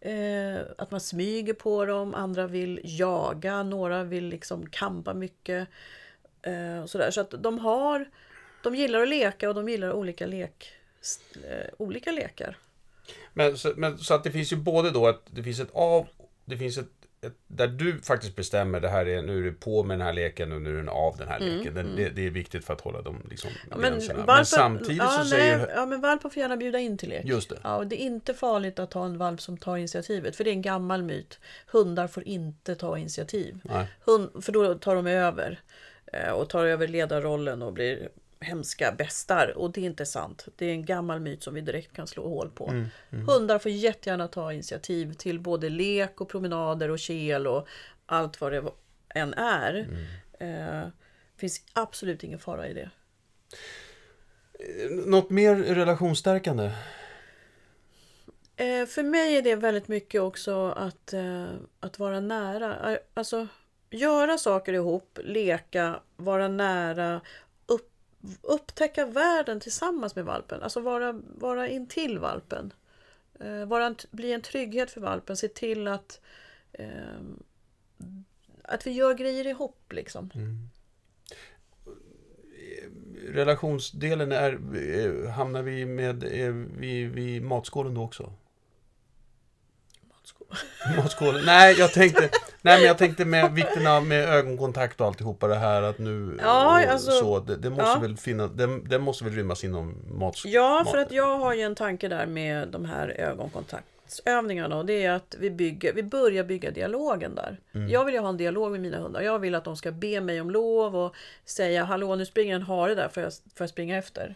eh, 0.00 0.58
att 0.78 0.90
man 0.90 1.00
smyger 1.00 1.54
på 1.54 1.84
dem, 1.84 2.14
andra 2.14 2.46
vill 2.46 2.80
jaga, 2.84 3.62
några 3.62 4.04
vill 4.04 4.24
liksom 4.24 4.66
kampa 4.70 5.14
mycket. 5.14 5.68
Eh, 6.42 6.82
och 6.82 6.90
sådär. 6.90 7.10
Så 7.10 7.20
att 7.20 7.34
de 7.42 7.58
har 7.58 8.08
de 8.62 8.74
gillar 8.74 9.02
att 9.02 9.08
leka 9.08 9.48
och 9.48 9.54
de 9.54 9.68
gillar 9.68 9.92
olika, 9.92 10.26
lek, 10.26 10.72
eh, 11.34 11.70
olika 11.78 12.12
lekar. 12.12 12.56
Men 13.34 13.58
så, 13.58 13.72
men 13.76 13.98
så 13.98 14.14
att 14.14 14.24
det 14.24 14.30
finns 14.30 14.52
ju 14.52 14.56
både 14.56 14.90
då 14.90 15.06
att 15.06 15.22
det 15.30 15.42
finns 15.42 15.60
ett 15.60 15.70
av, 15.72 16.08
det 16.44 16.56
finns 16.56 16.78
ett, 16.78 16.86
ett, 16.86 16.97
där 17.46 17.68
du 17.68 18.00
faktiskt 18.02 18.36
bestämmer 18.36 18.80
det 18.80 18.88
här 18.88 19.06
är, 19.06 19.22
nu 19.22 19.38
är 19.38 19.42
du 19.42 19.52
på 19.52 19.84
med 19.84 19.98
den 19.98 20.06
här 20.06 20.12
leken 20.12 20.52
och 20.52 20.62
nu 20.62 20.72
är 20.72 20.76
den 20.76 20.88
av 20.88 21.16
den 21.16 21.28
här 21.28 21.40
mm, 21.40 21.56
leken. 21.56 21.74
Den, 21.74 21.86
mm. 21.86 21.96
det, 21.96 22.08
det, 22.08 22.26
är 22.26 22.30
viktigt 22.30 22.64
för 22.64 22.74
att 22.74 22.80
hålla 22.80 23.02
de 23.02 23.22
liksom, 23.30 23.50
ja, 23.70 23.76
men, 23.76 23.92
gränserna. 23.92 24.18
Valpen, 24.18 24.36
men 24.36 24.46
samtidigt 24.46 24.96
ja, 24.96 25.08
så 25.08 25.18
nej, 25.18 25.28
säger 25.28 25.70
Ja 25.74 25.86
men 25.86 26.00
valpen 26.00 26.30
får 26.30 26.40
gärna 26.40 26.56
bjuda 26.56 26.78
in 26.78 26.98
till 26.98 27.08
lek. 27.08 27.24
Just 27.24 27.48
det. 27.48 27.58
Ja, 27.62 27.76
och 27.76 27.86
det 27.86 28.02
är 28.02 28.06
inte 28.06 28.34
farligt 28.34 28.78
att 28.78 28.92
ha 28.92 29.04
en 29.04 29.18
valp 29.18 29.40
som 29.40 29.56
tar 29.56 29.76
initiativet. 29.76 30.36
För 30.36 30.44
det 30.44 30.50
är 30.50 30.52
en 30.52 30.62
gammal 30.62 31.02
myt. 31.02 31.40
Hundar 31.66 32.08
får 32.08 32.28
inte 32.28 32.74
ta 32.74 32.98
initiativ. 32.98 33.60
Hund, 34.04 34.44
för 34.44 34.52
då 34.52 34.74
tar 34.74 34.94
de 34.94 35.06
över. 35.06 35.60
Eh, 36.12 36.30
och 36.30 36.48
tar 36.48 36.64
över 36.64 36.88
ledarrollen 36.88 37.62
och 37.62 37.72
blir 37.72 38.08
hemska 38.40 38.92
bästar 38.92 39.58
och 39.58 39.72
det 39.72 39.80
är 39.80 39.84
inte 39.84 40.06
sant. 40.06 40.48
Det 40.56 40.66
är 40.66 40.70
en 40.70 40.84
gammal 40.84 41.20
myt 41.20 41.42
som 41.42 41.54
vi 41.54 41.60
direkt 41.60 41.92
kan 41.92 42.06
slå 42.06 42.28
hål 42.28 42.50
på. 42.50 42.68
Mm, 42.68 42.86
mm. 43.10 43.28
Hundar 43.28 43.58
får 43.58 43.70
jättegärna 43.70 44.28
ta 44.28 44.52
initiativ 44.52 45.12
till 45.12 45.40
både 45.40 45.68
lek 45.68 46.20
och 46.20 46.28
promenader 46.28 46.90
och 46.90 46.98
kel 46.98 47.46
och 47.46 47.68
allt 48.06 48.40
vad 48.40 48.52
det 48.52 48.64
än 49.08 49.34
är. 49.34 49.88
Mm. 50.40 50.84
Eh, 50.84 50.88
finns 51.36 51.62
absolut 51.72 52.24
ingen 52.24 52.38
fara 52.38 52.68
i 52.68 52.74
det. 52.74 52.90
Något 54.90 55.30
mer 55.30 55.56
relationsstärkande? 55.56 56.70
Eh, 58.56 58.86
för 58.86 59.02
mig 59.02 59.36
är 59.36 59.42
det 59.42 59.56
väldigt 59.56 59.88
mycket 59.88 60.20
också 60.20 60.70
att, 60.70 61.12
eh, 61.12 61.46
att 61.80 61.98
vara 61.98 62.20
nära. 62.20 62.92
Eh, 62.92 62.98
alltså 63.14 63.46
göra 63.90 64.38
saker 64.38 64.72
ihop, 64.72 65.18
leka, 65.24 66.00
vara 66.16 66.48
nära 66.48 67.20
upptäcka 68.42 69.06
världen 69.06 69.60
tillsammans 69.60 70.16
med 70.16 70.24
valpen. 70.24 70.62
Alltså 70.62 70.80
vara, 70.80 71.20
vara 71.34 71.68
intill 71.68 72.18
valpen. 72.18 72.72
Eh, 73.40 73.64
vara 73.64 73.86
en, 73.86 73.96
bli 74.10 74.32
en 74.32 74.42
trygghet 74.42 74.90
för 74.90 75.00
valpen. 75.00 75.36
Se 75.36 75.48
till 75.48 75.88
att, 75.88 76.20
eh, 76.72 76.88
att 78.62 78.86
vi 78.86 78.90
gör 78.90 79.14
grejer 79.14 79.46
ihop. 79.46 79.92
Liksom. 79.92 80.30
Mm. 80.34 80.68
Relationsdelen 83.28 84.32
är, 84.32 84.52
eh, 84.76 85.30
hamnar 85.30 85.62
vi 85.62 85.86
med 85.86 86.24
är 86.24 86.50
vi, 86.78 87.04
vi 87.04 87.40
matskålen 87.40 87.94
då 87.94 88.02
också? 88.02 88.32
Matskålen? 90.00 90.96
matskålen? 90.96 91.42
Nej, 91.46 91.74
jag 91.78 91.92
tänkte 91.92 92.30
Nej 92.62 92.78
men 92.78 92.86
jag 92.86 92.98
tänkte 92.98 93.24
med 93.24 93.52
vikten 93.52 93.86
av 93.86 94.06
med 94.06 94.28
ögonkontakt 94.28 95.00
och 95.00 95.06
alltihopa 95.06 95.46
det 95.46 95.54
här 95.54 95.82
att 95.82 95.98
nu 95.98 96.38
Ja, 96.42 96.86
alltså- 96.88 97.10
så, 97.10 97.40
det, 97.40 97.56
det 97.56 97.70
måste 97.70 97.84
ja. 97.84 97.98
väl 97.98 98.16
finnas, 98.16 98.50
det, 98.54 98.80
det 98.80 98.98
måste 98.98 99.24
väl 99.24 99.32
rymmas 99.32 99.64
inom 99.64 99.94
mat... 100.10 100.42
Ja, 100.44 100.84
för 100.90 100.98
att 100.98 101.12
jag 101.12 101.38
har 101.38 101.54
ju 101.54 101.62
en 101.62 101.74
tanke 101.74 102.08
där 102.08 102.26
med 102.26 102.68
de 102.68 102.84
här 102.84 103.08
ögonkontaktsövningarna 103.08 104.76
och 104.76 104.86
det 104.86 105.04
är 105.04 105.10
att 105.10 105.36
vi, 105.38 105.50
bygger, 105.50 105.92
vi 105.92 106.02
börjar 106.02 106.44
bygga 106.44 106.70
dialogen 106.70 107.34
där. 107.34 107.60
Mm. 107.74 107.88
Jag 107.88 108.04
vill 108.04 108.14
ju 108.14 108.20
ha 108.20 108.28
en 108.28 108.36
dialog 108.36 108.70
med 108.70 108.80
mina 108.80 108.98
hundar. 108.98 109.20
Jag 109.20 109.38
vill 109.38 109.54
att 109.54 109.64
de 109.64 109.76
ska 109.76 109.92
be 109.92 110.20
mig 110.20 110.40
om 110.40 110.50
lov 110.50 110.96
och 110.96 111.14
säga 111.44 111.84
hallå 111.84 112.14
nu 112.16 112.26
springer 112.26 112.54
en 112.54 112.62
hare 112.62 112.94
där, 112.94 113.08
får 113.08 113.22
jag, 113.22 113.32
får 113.32 113.64
jag 113.64 113.70
springa 113.70 113.98
efter? 113.98 114.34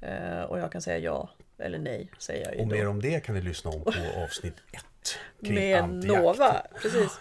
Eh, 0.00 0.42
och 0.42 0.58
jag 0.58 0.72
kan 0.72 0.82
säga 0.82 0.98
ja 0.98 1.28
eller 1.58 1.78
nej, 1.78 2.10
säger 2.18 2.46
jag 2.46 2.60
Och 2.60 2.68
då. 2.68 2.74
mer 2.74 2.88
om 2.88 3.02
det 3.02 3.20
kan 3.20 3.34
ni 3.34 3.40
lyssna 3.40 3.70
om 3.70 3.82
på 3.82 3.92
avsnitt 4.24 4.54
kring 5.42 5.54
med 5.54 5.82
antijakt. 5.82 6.22
Nova. 6.22 6.66
Precis. 6.82 7.18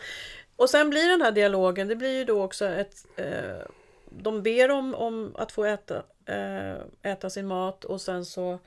Och 0.56 0.70
sen 0.70 0.90
blir 0.90 1.10
den 1.10 1.22
här 1.22 1.32
dialogen, 1.32 1.88
det 1.88 1.96
blir 1.96 2.18
ju 2.18 2.26
då 2.26 2.44
också 2.44 2.66
ett... 2.66 3.06
Eh, 3.16 3.68
de 4.10 4.44
ber 4.44 4.72
om, 4.72 4.96
om 4.96 5.36
att 5.36 5.52
få 5.52 5.64
äta, 5.66 6.04
eh, 6.26 6.76
äta 7.02 7.30
sin 7.30 7.48
mat 7.48 7.86
och 7.86 8.02
sen 8.02 8.26
så 8.26 8.60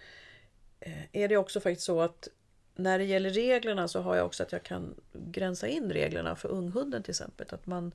eh, 0.81 1.03
är 1.13 1.29
det 1.29 1.37
också 1.37 1.61
faktiskt 1.61 1.87
så 1.87 2.01
att 2.01 2.29
när 2.75 2.99
det 2.99 3.05
gäller 3.05 3.31
reglerna 3.31 3.89
så 3.89 4.01
har 4.01 4.17
jag 4.17 4.27
också 4.27 4.43
att 4.43 4.53
jag 4.53 4.63
kan 4.63 4.95
gränsa 5.13 5.69
in 5.69 5.93
reglerna 5.93 6.37
för 6.37 6.49
unghunden 6.49 7.03
till 7.03 7.11
exempel. 7.11 7.47
Att 7.51 7.67
man, 7.67 7.93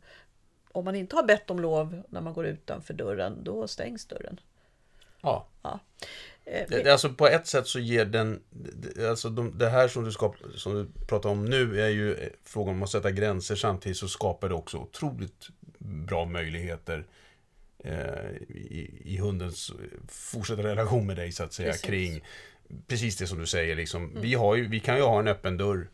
om 0.71 0.85
man 0.85 0.95
inte 0.95 1.15
har 1.15 1.23
bett 1.23 1.49
om 1.49 1.59
lov 1.59 2.03
när 2.09 2.21
man 2.21 2.33
går 2.33 2.45
utanför 2.45 2.93
dörren, 2.93 3.43
då 3.43 3.67
stängs 3.67 4.05
dörren. 4.05 4.39
Ja. 5.21 5.47
Eh, 5.63 5.75
Det, 6.45 6.83
det, 6.83 6.91
alltså 6.91 7.09
på 7.13 7.27
ett 7.27 7.47
sätt 7.47 7.67
så 7.67 7.79
ger 7.79 8.05
den, 8.05 8.41
det, 8.49 9.09
alltså 9.09 9.29
de, 9.29 9.57
det 9.57 9.69
här 9.69 9.87
som 9.87 10.03
du, 10.03 10.11
skap, 10.11 10.35
som 10.55 10.73
du 10.75 11.05
pratar 11.07 11.29
om 11.29 11.45
nu 11.45 11.81
är 11.81 11.89
ju 11.89 12.13
eh, 12.13 12.29
frågan 12.43 12.75
om 12.75 12.83
att 12.83 12.89
sätta 12.89 13.11
gränser 13.11 13.55
samtidigt 13.55 13.97
så 13.97 14.07
skapar 14.07 14.49
det 14.49 14.55
också 14.55 14.77
otroligt 14.77 15.47
bra 15.79 16.25
möjligheter 16.25 17.05
eh, 17.83 18.31
i, 18.49 19.01
i 19.05 19.17
hundens 19.17 19.71
fortsatta 20.07 20.63
relation 20.63 21.07
med 21.07 21.15
dig 21.15 21.31
så 21.31 21.43
att 21.43 21.53
säga 21.53 21.71
Precis. 21.71 21.85
kring 21.85 22.23
precis 22.87 23.17
det 23.17 23.27
som 23.27 23.39
du 23.39 23.45
säger 23.45 23.75
liksom. 23.75 24.11
Vi, 24.21 24.33
har 24.33 24.55
ju, 24.55 24.67
vi 24.67 24.79
kan 24.79 24.97
ju 24.97 25.01
ha 25.03 25.19
en 25.19 25.27
öppen 25.27 25.57
dörr. 25.57 25.89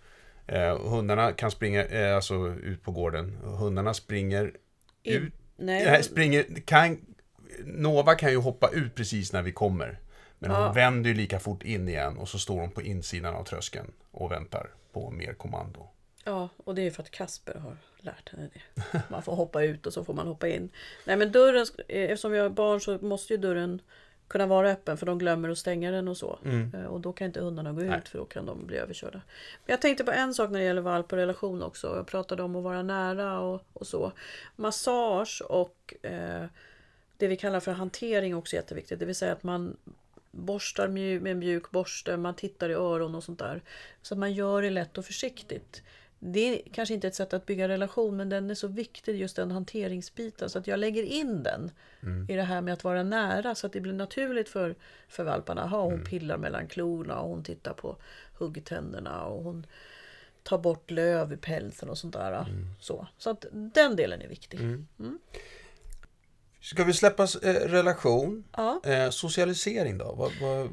Eh, 0.47 0.89
hundarna 0.89 1.31
kan 1.31 1.51
springa 1.51 1.85
eh, 1.85 2.15
alltså 2.15 2.55
ut 2.63 2.83
på 2.83 2.91
gården. 2.91 3.37
Hundarna 3.43 3.93
springer 3.93 4.53
In- 5.03 5.13
ut 5.13 5.33
nej, 5.57 5.85
Nej, 5.85 6.03
springer, 6.03 6.45
kan, 6.65 6.97
Nova 7.63 8.15
kan 8.15 8.31
ju 8.31 8.37
hoppa 8.37 8.69
ut 8.69 8.95
precis 8.95 9.33
när 9.33 9.41
vi 9.41 9.51
kommer. 9.51 9.99
Men 10.43 10.51
hon 10.51 10.61
Ja. 10.61 10.71
vänder 10.71 11.09
ju 11.09 11.15
lika 11.15 11.39
fort 11.39 11.63
in 11.63 11.87
igen 11.89 12.17
och 12.17 12.29
så 12.29 12.39
står 12.39 12.59
hon 12.59 12.71
på 12.71 12.81
insidan 12.81 13.35
av 13.35 13.43
tröskeln 13.43 13.91
och 14.11 14.31
väntar 14.31 14.69
på 14.91 15.11
mer 15.11 15.33
kommando. 15.33 15.87
Ja, 16.23 16.49
och 16.57 16.75
det 16.75 16.81
är 16.81 16.91
för 16.91 17.03
att 17.03 17.11
Kasper 17.11 17.53
har 17.59 17.77
lärt 17.99 18.29
henne 18.29 18.49
det. 18.53 19.01
Man 19.09 19.23
får 19.23 19.35
hoppa 19.35 19.63
ut 19.63 19.85
och 19.87 19.93
så 19.93 20.03
får 20.03 20.13
man 20.13 20.27
hoppa 20.27 20.47
in. 20.47 20.69
Nej 21.05 21.17
men 21.17 21.31
dörren, 21.31 21.65
eh, 21.87 22.01
eftersom 22.03 22.31
vi 22.31 22.39
har 22.39 22.49
barn 22.49 22.81
så 22.81 22.97
måste 23.01 23.33
ju 23.33 23.37
dörren 23.37 23.81
kunna 24.27 24.45
vara 24.45 24.71
öppen 24.71 24.97
för 24.97 25.05
de 25.05 25.17
glömmer 25.19 25.49
att 25.49 25.57
stänga 25.57 25.91
den 25.91 26.07
och 26.07 26.17
så. 26.17 26.39
Eh, 26.73 26.85
Och 26.85 27.01
då 27.01 27.13
kan 27.13 27.27
inte 27.27 27.41
hundarna 27.41 27.71
gå 27.73 27.81
Nej. 27.81 27.97
ut 27.99 28.09
för 28.09 28.17
då 28.17 28.25
kan 28.25 28.45
de 28.45 28.67
bli 28.67 28.77
överkörda. 28.77 29.21
Men 29.65 29.73
jag 29.73 29.81
tänkte 29.81 30.03
på 30.03 30.11
en 30.11 30.33
sak 30.33 30.49
när 30.51 30.59
det 30.59 30.65
gäller 30.65 30.81
valp 30.81 31.11
och 31.11 31.17
relation 31.17 31.63
också. 31.63 31.95
Jag 31.95 32.07
pratade 32.07 32.43
om 32.43 32.55
att 32.55 32.63
vara 32.63 32.83
nära 32.83 33.39
och, 33.39 33.61
och 33.73 33.87
så. 33.87 34.11
Massage 34.55 35.41
och 35.49 35.93
eh, 36.05 36.45
det 37.17 37.27
vi 37.27 37.37
kallar 37.37 37.59
för 37.59 37.71
hantering 37.71 38.31
är 38.31 38.35
också 38.37 38.55
jätteviktigt. 38.55 38.99
Det 38.99 39.05
vill 39.05 39.15
säga 39.15 39.31
att 39.31 39.43
man 39.43 39.77
borstar 40.31 40.87
med 40.87 41.27
en 41.27 41.39
mjuk 41.39 41.71
borste, 41.71 42.17
man 42.17 42.35
tittar 42.35 42.69
i 42.69 42.73
öron 42.73 43.15
och 43.15 43.23
sånt 43.23 43.39
där. 43.39 43.61
Så 44.01 44.13
att 44.13 44.19
man 44.19 44.33
gör 44.33 44.61
det 44.61 44.69
lätt 44.69 44.97
och 44.97 45.05
försiktigt. 45.05 45.83
Det 46.23 46.39
är 46.39 46.69
kanske 46.73 46.93
inte 46.93 47.07
ett 47.07 47.15
sätt 47.15 47.33
att 47.33 47.45
bygga 47.45 47.67
relation 47.67 48.17
men 48.17 48.29
den 48.29 48.49
är 48.49 48.55
så 48.55 48.67
viktig 48.67 49.15
just 49.15 49.35
den 49.35 49.51
hanteringsbiten 49.51 50.49
så 50.49 50.59
att 50.59 50.67
jag 50.67 50.79
lägger 50.79 51.03
in 51.03 51.43
den 51.43 51.71
i 52.29 52.35
det 52.35 52.43
här 52.43 52.61
med 52.61 52.73
att 52.73 52.83
vara 52.83 53.03
nära 53.03 53.55
så 53.55 53.67
att 53.67 53.73
det 53.73 53.81
blir 53.81 53.93
naturligt 53.93 54.49
för, 54.49 54.75
för 55.07 55.23
valparna. 55.23 55.63
Aha, 55.63 55.81
hon 55.81 56.03
pillar 56.03 56.37
mellan 56.37 56.67
klorna 56.67 57.19
och 57.19 57.29
hon 57.29 57.43
tittar 57.43 57.73
på 57.73 57.97
huggtänderna 58.37 59.25
och 59.25 59.43
hon 59.43 59.65
tar 60.43 60.57
bort 60.57 60.91
löv 60.91 61.33
i 61.33 61.37
pälsen 61.37 61.89
och 61.89 61.97
sånt 61.97 62.13
där. 62.13 62.45
Så, 62.79 63.07
så 63.17 63.29
att 63.29 63.45
den 63.51 63.95
delen 63.95 64.21
är 64.21 64.27
viktig. 64.27 64.59
Ska 66.61 66.83
vi 66.83 66.93
släppa 66.93 67.23
eh, 67.23 67.53
relation? 67.53 68.43
Ja. 68.57 68.81
Eh, 68.83 69.09
socialisering 69.09 69.97
då? 69.97 70.15
Vad, 70.17 70.31
vad, 70.41 70.69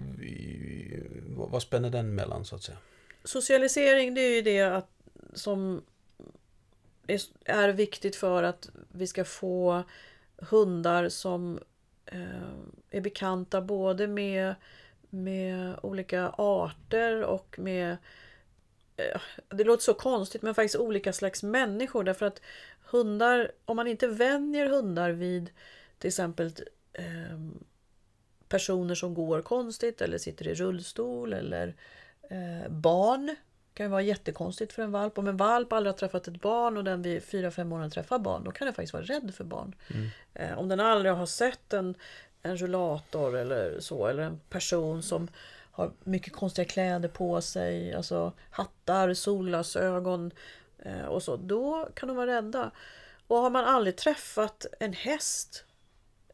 vad, 1.37 1.51
vad 1.51 1.63
spänner 1.63 1.91
den 1.91 2.15
mellan 2.15 2.45
så 2.45 2.57
att 2.57 2.63
säga? 2.63 2.79
Socialisering 3.25 4.15
det 4.15 4.21
är 4.21 4.35
ju 4.35 4.43
det 4.43 4.63
att, 4.63 4.89
som 5.35 5.83
är, 7.07 7.21
är 7.45 7.69
viktigt 7.69 8.17
för 8.17 8.43
att 8.43 8.71
vi 8.93 9.07
ska 9.07 9.25
få 9.25 9.83
hundar 10.37 11.09
som 11.09 11.59
eh, 12.07 12.53
är 12.91 13.01
bekanta 13.01 13.61
både 13.61 14.07
med, 14.07 14.55
med 15.11 15.79
olika 15.83 16.29
arter 16.39 17.23
och 17.23 17.59
med 17.59 17.97
eh, 18.97 19.21
det 19.49 19.65
låter 19.65 19.83
så 19.83 19.95
konstigt 19.95 20.43
men 20.43 20.55
faktiskt 20.55 20.77
olika 20.77 21.13
slags 21.13 21.43
människor 21.43 22.05
därför 22.05 22.27
att 22.27 22.41
hundar, 22.85 23.53
om 23.65 23.77
man 23.77 23.87
inte 23.87 24.07
vänjer 24.07 24.67
hundar 24.67 25.11
vid 25.11 25.51
till 25.99 26.09
exempel 26.09 26.53
eh, 26.93 27.39
personer 28.49 28.95
som 28.95 29.15
går 29.15 29.43
konstigt 29.43 30.01
eller 30.01 30.19
sitter 30.19 30.49
i 30.49 30.55
rullstol 30.55 31.33
eller 31.33 31.77
eh, 32.31 32.69
barn. 32.71 33.27
Det 33.27 33.83
kan 33.83 33.91
vara 33.91 34.03
jättekonstigt 34.03 34.73
för 34.73 34.83
en 34.83 34.93
valp. 34.93 35.19
Om 35.19 35.29
en 35.29 35.37
valp 35.37 35.73
aldrig 35.73 35.93
har 35.93 35.99
träffat 35.99 36.29
ett 36.29 36.41
barn 36.41 36.77
och 36.77 36.85
den 36.85 37.03
vid 37.03 37.23
4-5 37.23 37.65
månader 37.65 37.91
träffar 37.91 38.19
barn, 38.19 38.45
då 38.45 38.51
kan 38.51 38.65
den 38.65 38.75
faktiskt 38.75 38.93
vara 38.93 39.05
rädd 39.05 39.35
för 39.35 39.45
barn. 39.45 39.75
Eh, 40.35 40.59
om 40.59 40.69
den 40.69 40.81
aldrig 40.81 41.15
har 41.15 41.27
sett 41.27 41.73
en, 41.73 41.95
en 42.43 42.57
rullator 42.57 43.37
eller 43.37 43.81
så, 43.81 44.07
eller 44.07 44.23
en 44.23 44.41
person 44.49 45.03
som 45.03 45.29
har 45.71 45.93
mycket 46.05 46.33
konstiga 46.33 46.65
kläder 46.65 47.09
på 47.09 47.41
sig, 47.41 47.95
alltså 47.95 48.33
hattar, 48.51 49.15
solglasögon 49.15 50.31
eh, 50.79 51.05
och 51.05 51.23
så, 51.23 51.37
då 51.37 51.89
kan 51.95 52.09
de 52.09 52.17
vara 52.17 52.37
rädda. 52.37 52.71
Och 53.27 53.37
har 53.37 53.51
man 53.51 53.65
aldrig 53.65 53.97
träffat 53.97 54.67
en 54.81 54.93
häst 54.93 55.65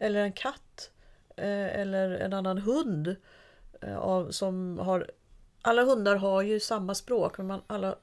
eller 0.01 0.21
en 0.21 0.33
katt 0.33 0.91
eh, 1.37 1.81
eller 1.81 2.11
en 2.11 2.33
annan 2.33 2.59
hund 2.59 3.17
eh, 3.81 4.31
som 4.31 4.79
har... 4.79 5.11
Alla 5.63 5.83
hundar 5.83 6.17
har 6.17 6.43
ju 6.43 6.61
samma 6.61 6.95
språk 6.95 7.39
men 7.39 7.47
man, 7.47 7.63
alla, 7.67 7.97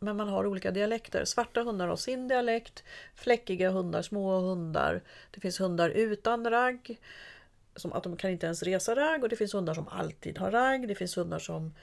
men 0.00 0.16
man 0.16 0.28
har 0.28 0.46
olika 0.46 0.70
dialekter. 0.70 1.24
Svarta 1.24 1.62
hundar 1.62 1.88
har 1.88 1.96
sin 1.96 2.28
dialekt, 2.28 2.84
fläckiga 3.14 3.70
hundar, 3.70 4.02
små 4.02 4.40
hundar. 4.40 5.02
Det 5.30 5.40
finns 5.40 5.60
hundar 5.60 5.90
utan 5.90 6.50
ragg, 6.50 7.00
som 7.76 7.92
att 7.92 8.02
de 8.02 8.16
kan 8.16 8.30
inte 8.30 8.46
ens 8.46 8.62
resa 8.62 8.96
ragg 8.96 9.22
och 9.22 9.28
det 9.28 9.36
finns 9.36 9.54
hundar 9.54 9.74
som 9.74 9.88
alltid 9.88 10.38
har 10.38 10.50
ragg. 10.50 10.88
Det 10.88 10.94
finns 10.94 11.16
hundar 11.16 11.38
som 11.38 11.74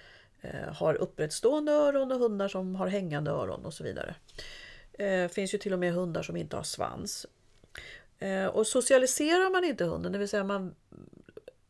eh, 0.41 0.74
har 0.74 0.96
upprättstående 0.96 1.72
öron 1.72 2.12
och 2.12 2.20
hundar 2.20 2.48
som 2.48 2.75
har 2.75 2.88
hängande 2.88 3.32
öron 3.32 3.65
och 3.65 3.74
så 3.74 3.84
vidare. 3.84 4.15
Det 4.98 5.34
finns 5.34 5.53
ju 5.53 5.58
till 5.58 5.74
och 5.74 5.80
med 5.80 5.94
hundar 5.94 6.24
som 6.24 6.38
inte 6.38 6.56
har 6.56 6.63
svans. 6.63 7.25
Eh, 8.22 8.46
Och 8.46 8.68
socialiserar 8.68 9.50
man 9.51 9.63
inte 9.63 9.84
hunden, 9.86 10.12
det 10.12 10.18
vill 10.18 10.30
säga 10.30 10.44
man 10.44 10.75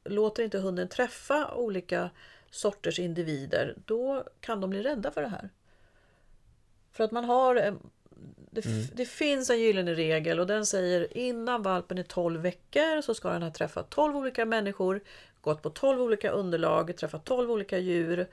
låter 0.04 0.44
inte 0.44 0.60
hunden 0.60 0.88
träffa 0.88 1.54
olika 1.56 2.10
sorters 2.50 3.00
individer, 3.00 3.76
då 3.86 4.24
kan 4.40 4.62
de 4.62 4.70
bli 4.70 4.82
rädda 4.84 5.12
för 5.12 5.22
det 5.22 5.28
här. 5.28 5.50
För 6.92 7.04
att 7.04 7.12
man 7.12 7.26
har 7.26 7.56
det, 8.52 8.60
f- 8.60 8.92
det 8.96 9.06
finns 9.06 9.50
en 9.50 9.60
gyllene 9.60 9.94
regel 9.94 10.40
och 10.40 10.48
den 10.48 10.66
säger 10.66 11.18
innan 11.18 11.62
valpen 11.64 11.98
är 11.98 12.04
12 12.04 12.42
veckor 12.42 13.02
så 13.02 13.14
ska 13.14 13.30
den 13.30 13.44
ha 13.44 13.52
träffat 13.52 13.90
12 13.90 14.18
olika 14.18 14.46
människor, 14.46 15.02
gått 15.42 15.62
på 15.62 15.70
12 15.70 16.02
olika 16.02 16.32
underlag, 16.32 16.98
träffat 16.98 17.26
12 17.26 17.52
olika 17.52 17.78
djur 17.78 18.28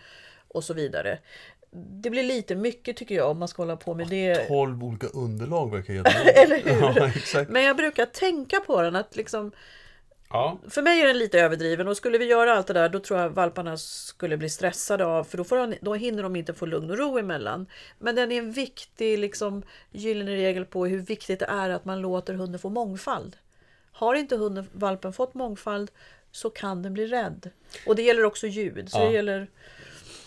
och 0.48 0.64
så 0.64 0.74
vidare. 0.74 1.18
Det 1.70 2.10
blir 2.10 2.22
lite 2.22 2.54
mycket 2.54 2.96
tycker 2.96 3.14
jag 3.14 3.30
om 3.30 3.38
man 3.38 3.48
ska 3.48 3.62
hålla 3.62 3.76
på 3.76 3.94
med 3.94 4.08
det. 4.08 4.34
12 4.48 4.84
olika 4.84 5.06
underlag 5.06 5.70
verkar 5.70 5.94
jättebra. 5.94 6.30
Eller 6.42 6.62
hur? 6.62 7.12
Ja. 7.34 7.44
Men 7.48 7.64
jag 7.64 7.76
brukar 7.76 8.06
tänka 8.06 8.60
på 8.60 8.82
den 8.82 8.96
att 8.96 9.16
liksom 9.16 9.52
Ja, 10.30 10.58
För 10.68 10.82
mig 10.82 11.00
är 11.00 11.06
den 11.06 11.18
lite 11.18 11.40
överdriven 11.40 11.88
och 11.88 11.96
skulle 11.96 12.18
vi 12.18 12.24
göra 12.24 12.54
allt 12.54 12.66
det 12.66 12.72
där 12.72 12.88
då 12.88 12.98
tror 12.98 13.20
jag 13.20 13.30
valparna 13.30 13.76
skulle 13.76 14.36
bli 14.36 14.48
stressade 14.48 15.06
av 15.06 15.24
för 15.24 15.38
då, 15.38 15.44
får 15.44 15.56
de, 15.56 15.74
då 15.80 15.94
hinner 15.94 16.22
de 16.22 16.36
inte 16.36 16.54
få 16.54 16.66
lugn 16.66 16.90
och 16.90 16.98
ro 16.98 17.18
emellan. 17.18 17.66
Men 17.98 18.14
den 18.14 18.32
är 18.32 18.38
en 18.38 18.52
viktig 18.52 19.18
liksom, 19.18 19.62
gyllene 19.90 20.34
regel 20.36 20.64
på 20.64 20.86
hur 20.86 20.98
viktigt 20.98 21.38
det 21.38 21.46
är 21.46 21.70
att 21.70 21.84
man 21.84 22.00
låter 22.00 22.34
hunden 22.34 22.58
få 22.58 22.68
mångfald. 22.68 23.36
Har 23.92 24.14
inte 24.14 24.36
hunden, 24.36 24.66
valpen 24.72 25.12
fått 25.12 25.34
mångfald 25.34 25.90
så 26.30 26.50
kan 26.50 26.82
den 26.82 26.94
bli 26.94 27.06
rädd. 27.06 27.50
Och 27.86 27.96
det 27.96 28.02
gäller 28.02 28.24
också 28.24 28.46
ljud. 28.46 28.90
Så 28.90 28.98
det 28.98 29.12
gäller, 29.12 29.48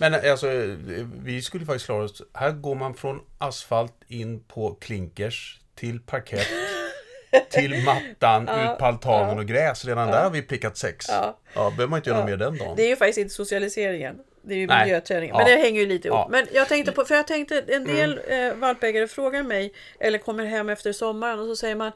men 0.01 0.31
alltså 0.31 0.47
vi 1.23 1.41
skulle 1.41 1.65
faktiskt 1.65 1.85
klara 1.85 2.03
oss. 2.03 2.21
Här 2.33 2.51
går 2.51 2.75
man 2.75 2.93
från 2.93 3.21
asfalt 3.37 3.93
in 4.07 4.43
på 4.43 4.73
klinkers 4.73 5.59
till 5.75 5.99
parkett 5.99 6.47
till 7.49 7.83
mattan, 7.83 8.41
ut 8.41 8.77
på 8.77 8.85
altanen 8.85 9.37
och 9.37 9.45
gräs. 9.45 9.85
Redan 9.85 10.07
där 10.07 10.23
har 10.23 10.29
vi 10.29 10.41
prickat 10.41 10.77
sex. 10.77 11.05
Ja. 11.09 11.37
Ja, 11.53 11.69
behöver 11.69 11.87
man 11.87 11.97
inte 11.97 12.09
göra 12.09 12.25
mer 12.25 12.37
den 12.37 12.57
dagen. 12.57 12.75
det 12.75 12.83
är 12.83 12.89
ju 12.89 12.95
faktiskt 12.95 13.17
inte 13.17 13.33
socialiseringen. 13.33 14.19
Det 14.41 14.53
är 14.53 14.57
ju 14.57 14.67
Nej. 14.67 14.85
miljöträning. 14.85 15.29
Ja. 15.29 15.37
Men 15.37 15.45
det 15.45 15.55
hänger 15.55 15.81
ju 15.81 15.87
lite 15.87 16.07
ihop. 16.07 16.17
Ja. 16.19 16.27
Men 16.31 16.47
jag 16.51 16.67
tänkte 16.67 16.91
på, 16.91 17.05
för 17.05 17.15
jag 17.15 17.27
tänkte 17.27 17.63
en 17.67 17.83
del 17.83 18.19
eh, 18.27 18.53
valpägare 18.53 19.07
frågar 19.07 19.43
mig 19.43 19.73
eller 19.99 20.17
kommer 20.19 20.45
hem 20.45 20.69
efter 20.69 20.93
sommaren 20.93 21.39
och 21.39 21.47
så 21.47 21.55
säger 21.55 21.75
man 21.75 21.91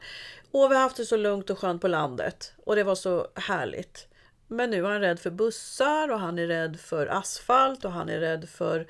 Åh, 0.52 0.68
vi 0.68 0.74
har 0.74 0.82
haft 0.82 0.96
det 0.96 1.04
så 1.04 1.16
lugnt 1.16 1.50
och 1.50 1.58
skönt 1.58 1.82
på 1.82 1.88
landet 1.88 2.52
och 2.64 2.76
det 2.76 2.84
var 2.84 2.94
så 2.94 3.26
härligt. 3.34 4.06
Men 4.48 4.70
nu 4.70 4.86
är 4.86 4.90
han 4.90 5.00
rädd 5.00 5.20
för 5.20 5.30
bussar 5.30 6.12
och 6.12 6.20
han 6.20 6.38
är 6.38 6.46
rädd 6.46 6.80
för 6.80 7.06
asfalt 7.06 7.84
och 7.84 7.92
han 7.92 8.08
är 8.08 8.20
rädd 8.20 8.48
för 8.48 8.86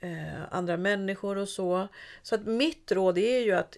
eh, 0.00 0.42
andra 0.50 0.76
människor 0.76 1.38
och 1.38 1.48
så. 1.48 1.88
Så 2.22 2.34
att 2.34 2.46
mitt 2.46 2.92
råd 2.92 3.18
är 3.18 3.40
ju 3.40 3.52
att 3.52 3.76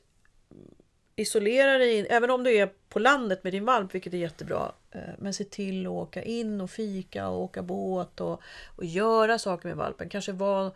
isolera 1.16 1.78
dig 1.78 1.99
in, 1.99 2.06
även 2.11 2.30
om 2.30 2.45
du 2.45 2.56
är 2.56 2.71
på 2.88 2.99
landet 2.99 3.45
med 3.45 3.52
din 3.52 3.64
valp, 3.64 3.95
vilket 3.95 4.14
är 4.14 4.18
jättebra. 4.18 4.73
eh, 4.90 5.00
Men 5.18 5.35
se 5.35 5.45
till 5.45 5.87
att 5.87 5.92
åka 5.92 6.23
in 6.23 6.61
och 6.61 6.71
fika 6.71 7.28
och 7.28 7.42
åka 7.42 7.62
båt 7.62 8.21
och, 8.21 8.42
och 8.76 8.85
göra 8.85 9.38
saker 9.38 9.68
med 9.68 9.76
valpen. 9.76 10.09
Kanske 10.09 10.33
vara 10.33 10.73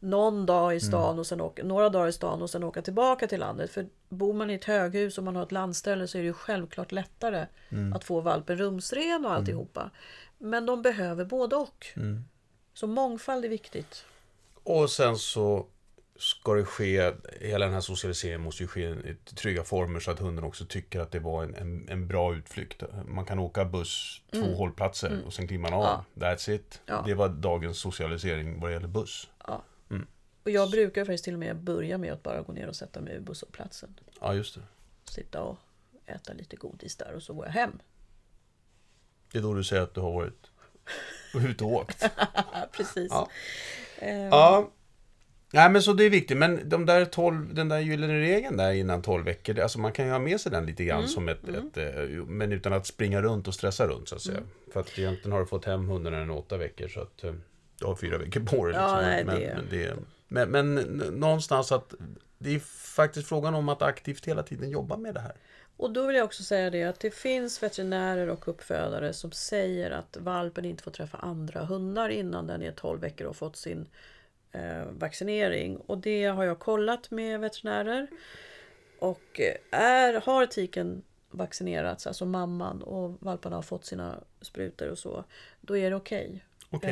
någon 0.00 0.46
dag 0.46 0.76
i 0.76 0.80
stan 0.80 1.18
och 1.18 1.26
sen 1.26 1.40
åka, 1.40 1.64
några 1.64 1.88
dagar 1.88 2.08
i 2.08 2.12
stan 2.12 2.42
och 2.42 2.50
sen 2.50 2.64
åka 2.64 2.82
tillbaka 2.82 3.26
till 3.26 3.40
landet. 3.40 3.70
För 3.70 3.86
bor 4.08 4.32
man 4.32 4.50
i 4.50 4.54
ett 4.54 4.64
höghus 4.64 5.18
och 5.18 5.24
man 5.24 5.36
har 5.36 5.42
ett 5.42 5.52
landställe 5.52 6.08
så 6.08 6.18
är 6.18 6.22
det 6.22 6.26
ju 6.26 6.32
självklart 6.32 6.92
lättare 6.92 7.46
att 7.94 8.04
få 8.04 8.20
valpen 8.20 8.56
rumsren 8.58 9.26
och 9.26 9.32
alltihopa. 9.32 9.90
Men 10.38 10.66
de 10.66 10.82
behöver 10.82 11.24
både 11.24 11.56
och. 11.56 11.86
Så 12.74 12.86
mångfald 12.86 13.44
är 13.44 13.48
viktigt. 13.48 14.04
Och 14.62 14.90
sen 14.90 15.16
så 15.16 15.66
ska 16.18 16.54
det 16.54 16.64
ske, 16.64 17.12
hela 17.40 17.64
den 17.64 17.74
här 17.74 17.80
socialiseringen 17.80 18.40
måste 18.40 18.62
ju 18.62 18.66
ske 18.66 18.82
i 18.82 19.16
trygga 19.34 19.64
former 19.64 20.00
så 20.00 20.10
att 20.10 20.18
hunden 20.18 20.44
också 20.44 20.64
tycker 20.64 21.00
att 21.00 21.10
det 21.10 21.18
var 21.18 21.42
en, 21.42 21.54
en, 21.54 21.88
en 21.88 22.08
bra 22.08 22.34
utflykt. 22.34 22.82
Man 23.06 23.24
kan 23.24 23.38
åka 23.38 23.64
buss 23.64 24.22
två 24.32 24.54
hållplatser 24.54 25.22
och 25.26 25.32
sen 25.32 25.48
kliver 25.48 25.62
man 25.62 25.74
av. 25.74 26.04
That's 26.14 26.50
it. 26.50 26.80
Ja. 26.86 27.02
Det 27.06 27.14
var 27.14 27.28
dagens 27.28 27.78
socialisering 27.78 28.60
vad 28.60 28.70
det 28.70 28.74
gäller 28.74 28.88
buss. 28.88 29.28
Ja. 29.46 29.62
Och 30.42 30.50
jag 30.50 30.70
brukar 30.70 31.04
faktiskt 31.04 31.24
till 31.24 31.32
och 31.32 31.38
med 31.40 31.56
börja 31.56 31.98
med 31.98 32.12
att 32.12 32.22
bara 32.22 32.42
gå 32.42 32.52
ner 32.52 32.68
och 32.68 32.76
sätta 32.76 33.00
mig 33.00 33.14
vid 33.14 33.22
busshållplatsen. 33.22 34.00
Ja, 34.20 34.34
just 34.34 34.54
det. 34.54 34.60
Sitta 35.04 35.42
och 35.42 35.58
äta 36.06 36.32
lite 36.32 36.56
godis 36.56 36.96
där 36.96 37.12
och 37.14 37.22
så 37.22 37.34
går 37.34 37.44
jag 37.46 37.52
hem. 37.52 37.78
Det 39.32 39.38
är 39.38 39.42
då 39.42 39.54
du 39.54 39.64
säger 39.64 39.82
att 39.82 39.94
du 39.94 40.00
har 40.00 40.12
varit 40.12 40.50
ute 41.50 41.64
och 41.64 41.72
åkt. 41.72 42.04
Precis. 42.72 43.08
Ja. 43.10 43.28
Eh, 43.98 44.18
Ja. 44.28 44.70
Nej 45.52 45.70
men 45.70 45.82
så 45.82 45.92
det 45.92 46.04
är 46.04 46.10
viktigt, 46.10 46.36
men 46.38 46.68
de 46.68 46.86
där 46.86 47.04
12, 47.04 47.54
den 47.54 47.68
där 47.68 47.78
gyllene 47.78 48.20
regeln 48.20 48.56
där 48.56 48.72
innan 48.72 49.02
12 49.02 49.24
veckor, 49.24 49.54
det, 49.54 49.62
alltså 49.62 49.78
man 49.78 49.92
kan 49.92 50.04
ju 50.06 50.10
ha 50.12 50.18
med 50.18 50.40
sig 50.40 50.52
den 50.52 50.66
lite 50.66 50.84
grann 50.84 51.08
som 51.08 51.28
ett, 51.28 51.48
ett, 51.48 51.76
eh, 51.76 52.24
men 52.26 52.52
utan 52.52 52.72
att 52.72 52.86
springa 52.86 53.22
runt 53.22 53.48
och 53.48 53.54
stressa 53.54 53.86
runt 53.86 54.08
så 54.08 54.14
att 54.14 54.22
säga. 54.22 54.40
För 54.72 54.80
att 54.80 54.98
egentligen 54.98 55.32
har 55.32 55.40
du 55.40 55.46
fått 55.46 55.64
hem 55.64 55.88
hunden 55.88 56.14
än 56.14 56.30
åtta 56.30 56.56
veckor 56.56 56.88
så 56.88 57.00
att 57.00 57.24
eh, 57.24 57.34
du 57.78 57.86
har 57.86 57.96
fyra 57.96 58.18
veckor 58.18 58.40
på 58.40 58.66
dig. 58.66 58.74
Ja, 58.74 59.00
nej, 59.00 59.24
men, 59.24 59.40
det- 59.40 59.54
men, 59.56 59.66
det, 59.70 60.46
men, 60.46 60.74
men 60.74 60.74
någonstans 61.20 61.72
att 61.72 61.94
det 62.38 62.54
är 62.54 62.58
faktiskt 62.94 63.28
frågan 63.28 63.54
om 63.54 63.68
att 63.68 63.82
aktivt 63.82 64.28
hela 64.28 64.42
tiden 64.42 64.70
jobba 64.70 64.96
med 64.96 65.14
det 65.14 65.20
här. 65.20 65.32
Och 65.76 65.90
då 65.92 66.06
vill 66.06 66.16
jag 66.16 66.24
också 66.24 66.42
säga 66.42 66.70
det 66.70 66.82
att 66.84 67.00
det 67.00 67.10
finns 67.14 67.62
veterinärer 67.62 68.28
och 68.28 68.48
uppfödare 68.48 69.12
som 69.12 69.32
säger 69.32 69.90
att 69.90 70.16
valpen 70.20 70.64
inte 70.64 70.82
får 70.82 70.90
träffa 70.90 71.18
andra 71.18 71.64
hundar 71.64 72.08
innan 72.08 72.46
den 72.46 72.62
är 72.62 72.72
12 72.72 73.00
veckor 73.00 73.26
och 73.26 73.36
fått 73.36 73.56
sin 73.56 73.86
eh, 74.52 74.84
vaccinering. 74.90 75.76
Och 75.76 75.98
det 75.98 76.24
har 76.24 76.44
jag 76.44 76.58
kollat 76.58 77.10
med 77.10 77.40
veterinärer. 77.40 78.06
Och 78.98 79.40
eh, 79.40 79.80
är, 79.80 80.14
har 80.20 80.46
tiken 80.46 81.02
vaccinerats, 81.30 82.06
alltså 82.06 82.24
mamman 82.26 82.82
och 82.82 83.16
valparna 83.20 83.56
har 83.56 83.62
fått 83.62 83.84
sina 83.84 84.20
sprutor 84.40 84.88
och 84.88 84.98
så, 84.98 85.24
då 85.60 85.76
är 85.76 85.90
det 85.90 85.96
okej. 85.96 86.24
Okej. 86.26 86.44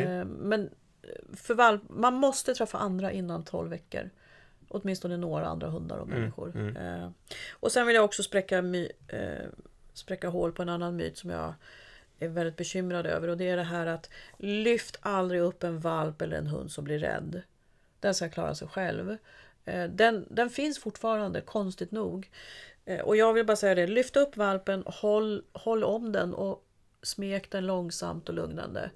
Eh, 0.02 0.24
men 0.24 0.70
för 1.34 1.54
valp, 1.54 1.82
man 1.88 2.14
måste 2.14 2.54
träffa 2.54 2.78
andra 2.78 3.12
innan 3.12 3.44
12 3.44 3.70
veckor. 3.70 4.10
Åtminstone 4.68 5.16
några 5.16 5.46
andra 5.46 5.68
hundar 5.68 5.98
och 5.98 6.08
människor. 6.08 6.52
Eh, 6.78 7.10
och 7.50 7.72
sen 7.72 7.86
vill 7.86 7.96
jag 7.96 8.04
också 8.04 8.22
spräcka, 8.22 8.62
my, 8.62 8.88
eh, 9.08 9.46
spräcka 9.92 10.28
hål 10.28 10.52
på 10.52 10.62
en 10.62 10.68
annan 10.68 10.96
myt 10.96 11.18
som 11.18 11.30
jag 11.30 11.54
är 12.18 12.28
väldigt 12.28 12.56
bekymrad 12.56 13.06
över. 13.06 13.28
Och 13.28 13.36
det 13.36 13.48
är 13.48 13.56
det 13.56 13.62
här 13.62 13.86
att 13.86 14.10
lyft 14.38 14.98
aldrig 15.00 15.40
upp 15.40 15.64
en 15.64 15.80
valp 15.80 16.22
eller 16.22 16.36
en 16.36 16.46
hund 16.46 16.70
som 16.70 16.84
blir 16.84 16.98
rädd. 16.98 17.42
Den 18.00 18.14
ska 18.14 18.28
klara 18.28 18.54
sig 18.54 18.68
själv. 18.68 19.16
Eh, 19.64 19.84
den, 19.84 20.26
den 20.30 20.50
finns 20.50 20.78
fortfarande, 20.78 21.40
konstigt 21.40 21.90
nog. 21.90 22.30
Eh, 22.84 23.00
och 23.00 23.16
jag 23.16 23.32
vill 23.32 23.46
bara 23.46 23.56
säga 23.56 23.74
det, 23.74 23.86
lyft 23.86 24.16
upp 24.16 24.36
valpen, 24.36 24.82
håll, 24.86 25.44
håll 25.52 25.84
om 25.84 26.12
den 26.12 26.34
och 26.34 26.66
smek 27.02 27.50
den 27.50 27.66
långsamt 27.66 28.28
och 28.28 28.34
lugnande. 28.34 28.90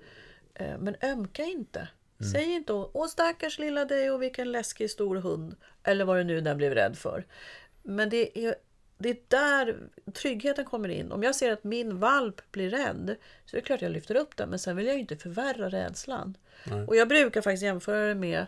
Eh, 0.61 0.79
Men 0.79 0.97
ömka 1.03 1.45
inte. 1.45 1.89
Säg 2.33 2.53
inte 2.53 2.73
åh 2.73 3.07
stackars 3.07 3.59
lilla 3.59 3.85
dig 3.85 4.11
och 4.11 4.23
vilken 4.23 4.53
läskig 4.53 4.91
stor 4.91 5.17
hund. 5.17 5.57
Eller 5.83 6.05
vad 6.05 6.17
det 6.17 6.25
nu 6.25 6.41
den 6.41 6.57
blev 6.57 6.75
rädd 6.75 6.99
för. 6.99 7.27
Men 7.83 8.09
det 8.11 8.47
är, 8.47 8.55
det 8.99 9.09
är 9.09 9.17
där 9.29 9.77
tryggheten 10.13 10.65
kommer 10.65 10.89
in. 10.89 11.13
Om 11.13 11.23
jag 11.23 11.35
ser 11.35 11.53
att 11.53 11.65
min 11.65 11.99
valp 11.99 12.41
blir 12.53 12.71
rädd 12.71 13.17
så 13.45 13.57
är 13.57 13.61
det 13.61 13.67
klart 13.67 13.83
jag 13.83 13.93
lyfter 13.93 14.15
upp 14.15 14.37
den. 14.37 14.51
Men 14.51 14.59
sen 14.59 14.77
vill 14.77 14.87
jag 14.87 14.95
ju 14.95 15.01
inte 15.01 15.17
förvärra 15.17 15.69
rädslan. 15.69 16.37
Och 16.87 16.97
jag 16.97 17.09
brukar 17.09 17.41
faktiskt 17.41 17.63
jämföra 17.63 18.07
det 18.07 18.15
med 18.15 18.47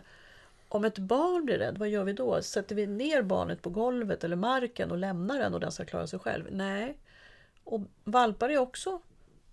om 0.73 0.85
ett 0.85 0.97
barn 0.97 1.45
blir 1.45 1.57
rädd, 1.57 1.77
vad 1.77 1.89
gör 1.89 2.03
vi 2.03 2.13
då? 2.13 2.41
Sätter 2.41 2.75
vi 2.75 2.87
ner 2.87 3.21
barnet 3.21 3.61
på 3.61 3.69
golvet 3.69 4.23
eller 4.23 4.35
marken 4.35 4.91
och 4.91 4.97
lämnar 4.97 5.39
den 5.39 5.53
och 5.53 5.59
den 5.59 5.71
ska 5.71 5.85
klara 5.85 6.07
sig 6.07 6.19
själv? 6.19 6.45
Nej. 6.51 6.97
Och 7.63 7.81
valpar 8.03 8.49
är 8.49 8.57
också 8.57 9.01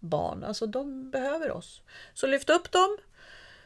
barn, 0.01 0.45
alltså 0.45 0.67
de 0.67 1.11
behöver 1.11 1.51
oss. 1.51 1.83
Så 2.15 2.27
lyft 2.27 2.51
upp 2.51 2.73
dem, 2.73 2.99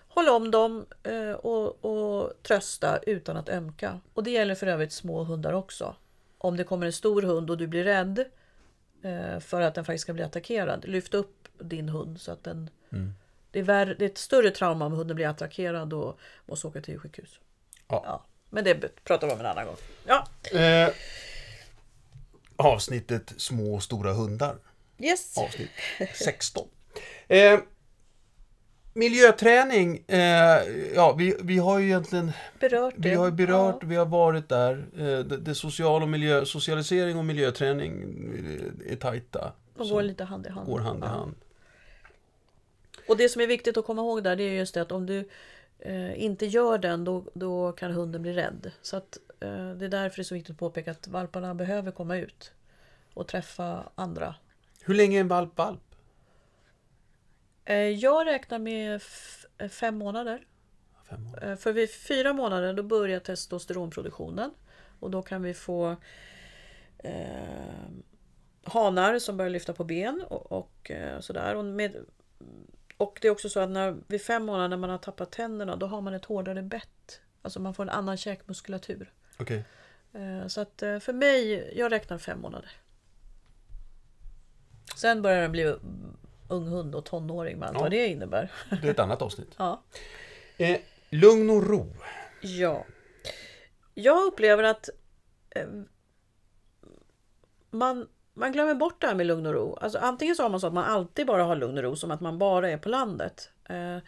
håll 0.08 0.28
om 0.28 0.50
dem 0.50 0.86
eh, 1.02 1.32
och, 1.32 1.84
och 1.84 2.42
trösta 2.42 2.98
utan 2.98 3.36
att 3.36 3.48
ömka. 3.48 4.00
Och 4.14 4.24
det 4.24 4.30
gäller 4.30 4.54
för 4.54 4.66
övrigt 4.66 4.92
små 4.92 5.24
hundar 5.24 5.52
också. 5.52 5.96
Om 6.38 6.56
det 6.56 6.64
kommer 6.64 6.86
en 6.86 6.92
stor 6.92 7.22
hund 7.22 7.50
och 7.50 7.58
du 7.58 7.66
blir 7.66 7.84
rädd 7.84 8.24
eh, 9.02 9.40
för 9.40 9.60
att 9.60 9.74
den 9.74 9.84
faktiskt 9.84 10.02
ska 10.02 10.12
bli 10.12 10.22
attackerad, 10.22 10.84
lyft 10.88 11.14
upp 11.14 11.48
din 11.58 11.88
hund 11.88 12.20
så 12.20 12.32
att 12.32 12.44
den 12.44 12.70
det, 13.50 13.58
är 13.58 13.62
värre, 13.62 13.94
det 13.94 14.04
är 14.04 14.08
ett 14.08 14.18
större 14.18 14.50
trauma 14.50 14.86
om 14.86 14.92
hunden 14.92 15.16
blir 15.16 15.28
attackerad 15.28 15.92
och 15.92 16.18
måste 16.46 16.66
åka 16.66 16.80
till 16.80 16.98
sjukhus. 16.98 17.40
Ja. 17.88 18.02
Ja, 18.06 18.24
men 18.50 18.64
det 18.64 19.04
pratar 19.04 19.26
vi 19.26 19.32
om 19.32 19.40
en 19.40 19.46
annan 19.46 19.66
gång. 19.66 19.76
Ja, 20.06 20.28
Eh, 20.58 20.88
avsnittet 22.56 23.34
Små 23.36 23.74
och 23.74 23.82
stora 23.82 24.12
hundar. 24.12 24.56
Yes. 25.04 25.38
avsnitt 25.38 25.70
16. 26.14 26.68
Eh, 27.28 27.58
miljöträning, 28.94 30.04
eh, 30.08 30.18
ja 30.94 31.12
vi, 31.18 31.36
vi 31.42 31.58
har 31.58 31.78
ju 31.78 31.84
egentligen 31.86 32.32
Berört 32.60 32.94
det. 32.96 33.08
vi 33.08 33.14
har 33.14 33.30
berört, 33.30 33.76
Ja. 33.80 33.88
vi 33.88 33.96
har 33.96 34.06
varit 34.06 34.48
där. 34.48 34.86
Eh, 34.98 35.18
det, 35.18 35.36
det 35.36 35.54
social 35.54 36.02
och 36.02 36.08
miljö, 36.08 36.44
socialisering 36.44 37.18
och 37.18 37.24
miljöträning 37.24 38.02
eh, 38.86 38.92
är 38.92 38.96
tajta. 38.96 39.52
Så 39.76 39.94
går 39.94 40.02
lite 40.02 40.24
hand 40.24 40.46
i 40.46 40.50
hand. 40.50 40.66
går 40.66 40.80
hand 40.80 41.04
i 41.04 41.06
hand. 41.06 41.34
Och 43.08 43.16
det 43.16 43.28
som 43.28 43.42
är 43.42 43.46
viktigt 43.46 43.76
att 43.76 43.84
komma 43.86 44.02
ihåg 44.02 44.24
där 44.24 44.36
det 44.36 44.42
är 44.42 44.52
just 44.54 44.74
det 44.74 44.82
att 44.82 44.92
om 44.92 45.06
du 45.06 45.28
eh, 45.78 46.22
inte 46.24 46.46
gör 46.46 46.78
den 46.78 47.04
då, 47.04 47.24
då 47.34 47.72
kan 47.72 47.90
hunden 47.92 48.22
bli 48.22 48.32
rädd. 48.32 48.70
Så 48.82 48.96
att, 48.96 49.18
eh, 49.40 49.70
det 49.70 49.84
är 49.84 49.88
därför 49.88 50.16
det 50.16 50.22
är 50.22 50.24
så 50.24 50.34
viktigt 50.34 50.50
att 50.54 50.58
påpeka 50.58 50.90
att 50.90 51.08
valparna 51.08 51.54
behöver 51.54 51.90
komma 51.90 52.16
ut 52.16 52.52
och 53.14 53.26
träffa 53.28 53.82
andra. 53.94 54.34
Hur 54.86 54.94
länge 54.94 55.16
är 55.18 55.20
en 55.20 55.28
valp 55.28 55.58
valp? 55.58 55.94
Eh, 57.64 57.76
jag 57.76 58.26
räknar 58.26 58.58
med 58.58 59.00
eh, 59.58 59.68
fem 59.68 59.98
månader. 59.98 60.46
Fem 61.08 61.26
år. 61.26 61.44
Eh, 61.44 61.56
För 61.56 61.72
vid 61.72 61.90
fyra 61.90 62.32
månader 62.32 62.74
då 62.74 62.82
börjar 62.82 63.20
testosteronproduktionen. 63.20 64.50
Och 65.00 65.10
då 65.10 65.22
kan 65.22 65.42
vi 65.42 65.54
få 65.54 65.96
eh, 66.98 67.88
hanar 68.64 69.18
som 69.18 69.36
börjar 69.36 69.50
lyfta 69.50 69.72
på 69.72 69.84
ben 69.84 70.24
och, 70.28 70.52
och 70.52 70.90
sådär. 71.20 71.56
Och, 71.56 71.64
med, 71.64 71.96
och 72.96 73.18
det 73.22 73.28
är 73.28 73.32
också 73.32 73.48
så 73.48 73.60
att 73.60 73.70
när, 73.70 73.96
vid 74.06 74.22
fem 74.22 74.44
månader 74.44 74.68
när 74.68 74.76
man 74.76 74.90
har 74.90 74.98
tappat 74.98 75.32
tänderna 75.32 75.76
då 75.76 75.86
har 75.86 76.00
man 76.00 76.14
ett 76.14 76.24
hårdare 76.24 76.62
bett. 76.62 77.20
Alltså 77.42 77.60
man 77.60 77.74
får 77.74 77.82
en 77.82 77.88
annan 77.88 78.16
käkmuskulatur. 78.16 79.12
Eh, 80.12 80.46
så 80.46 80.60
att 80.60 80.80
för 80.80 81.12
mig, 81.12 81.72
jag 81.78 81.92
räknar 81.92 82.18
fem 82.18 82.40
månader. 82.40 82.70
Sen 84.96 85.22
börjar 85.22 85.42
den 85.42 85.52
bli 85.52 85.74
ung 86.48 86.66
hund 86.68 86.94
och 86.94 87.04
tonåring 87.04 87.58
med 87.58 87.68
allt 87.68 87.76
Ja. 87.76 87.82
vad 87.82 87.90
det 87.90 88.06
innebär. 88.06 88.52
Det 88.82 88.86
är 88.86 88.90
ett 88.90 88.98
annat 88.98 89.22
avsnitt. 89.22 89.54
Ja. 89.56 89.82
Eh, 90.56 90.80
lugn 91.10 91.50
och 91.50 91.66
ro. 91.66 91.86
Ja. 92.40 92.84
Jag 93.94 94.24
upplever 94.26 94.62
att 94.62 94.88
eh, 95.50 95.66
man, 97.70 98.08
man 98.34 98.52
glömmer 98.52 98.74
bort 98.74 99.00
det 99.00 99.06
här 99.06 99.14
med 99.14 99.26
lugn 99.26 99.46
och 99.46 99.52
ro. 99.54 99.76
Alltså, 99.80 99.98
antingen 99.98 100.36
så 100.36 100.42
har 100.42 100.50
man 100.50 100.60
så 100.60 100.66
att 100.66 100.72
man 100.74 100.84
alltid 100.84 101.26
bara 101.26 101.44
har 101.44 101.56
lugn 101.56 101.78
och 101.78 101.84
ro, 101.84 101.96
som 101.96 102.10
att 102.10 102.20
man 102.20 102.38
bara 102.38 102.70
är 102.70 102.76
på 102.78 102.88
landet. 102.88 103.50
Eh, 103.68 103.98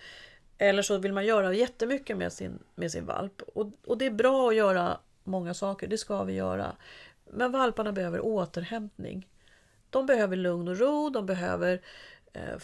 eller 0.59 0.83
så 0.83 0.99
vill 0.99 1.12
man 1.12 1.27
göra 1.27 1.55
jättemycket 1.55 2.16
med 2.16 2.33
sin, 2.33 2.59
med 2.75 2.92
sin 2.92 3.07
valp. 3.07 3.42
Och, 3.55 3.66
och 3.87 3.99
det 3.99 4.07
är 4.07 4.11
bra 4.11 4.49
att 4.49 4.55
göra 4.57 4.99
många 5.25 5.55
saker, 5.55 5.87
det 5.87 5.99
ska 5.99 6.25
vi 6.25 6.33
göra. 6.33 6.72
Men 7.31 7.53
valparna 7.53 7.92
behöver 7.92 8.20
återhämtning. 8.25 9.27
De 9.90 10.07
behöver 10.07 10.37
lugn 10.37 10.68
och 10.68 10.79
ro, 10.79 11.11
de 11.11 11.27
behöver 11.27 11.81
eh, 12.33 12.59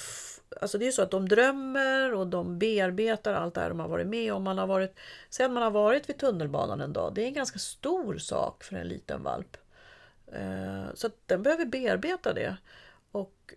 Alltså 0.60 0.78
det 0.78 0.84
är 0.84 0.86
ju 0.86 0.92
så 0.92 1.02
att 1.02 1.10
de 1.10 1.28
drömmer 1.28 2.14
och 2.14 2.26
de 2.26 2.58
bearbetar 2.58 3.34
allt 3.34 3.54
det 3.54 3.60
här 3.60 3.68
de 3.68 3.80
har 3.80 3.88
varit 3.88 4.06
med 4.06 4.32
om. 4.32 4.42
Man 4.42 4.58
har 4.58 4.66
varit, 4.66 4.98
sen 5.30 5.52
man 5.52 5.62
har 5.62 5.70
varit 5.70 6.08
vid 6.08 6.18
tunnelbanan 6.18 6.80
en 6.80 6.92
dag, 6.92 7.14
det 7.14 7.22
är 7.22 7.26
en 7.26 7.34
ganska 7.34 7.58
stor 7.58 8.18
sak 8.18 8.64
för 8.64 8.76
en 8.76 8.88
liten 8.88 9.22
valp. 9.22 9.56
Eh, 10.32 10.94
så 10.94 11.06
att 11.06 11.16
den 11.26 11.42
behöver 11.42 11.64
bearbeta 11.64 12.32
det. 12.32 12.56
Och 13.12 13.54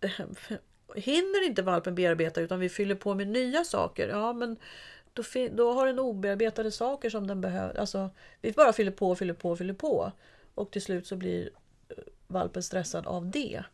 eh, 0.00 0.10
hinner 0.94 1.46
inte 1.46 1.62
valpen 1.62 1.94
bearbeta 1.94 2.40
utan 2.40 2.60
vi 2.60 2.68
fyller 2.68 2.94
på 2.94 3.14
med 3.14 3.28
nya 3.28 3.64
saker, 3.64 4.08
ja 4.08 4.32
men 4.32 4.56
då, 5.12 5.22
då 5.52 5.72
har 5.72 5.86
den 5.86 5.98
obearbetade 5.98 6.70
saker 6.70 7.10
som 7.10 7.26
den 7.26 7.40
behöver. 7.40 7.80
Alltså, 7.80 8.10
vi 8.40 8.52
bara 8.52 8.72
fyller 8.72 8.92
på, 8.92 9.14
fyller 9.14 9.34
på, 9.34 9.56
fyller 9.56 9.74
på. 9.74 10.12
Och 10.54 10.70
till 10.70 10.82
slut 10.82 11.06
så 11.06 11.16
blir 11.16 11.50
valpen 12.26 12.62
stressad 12.62 13.06
av 13.06 13.30
det. 13.30 13.64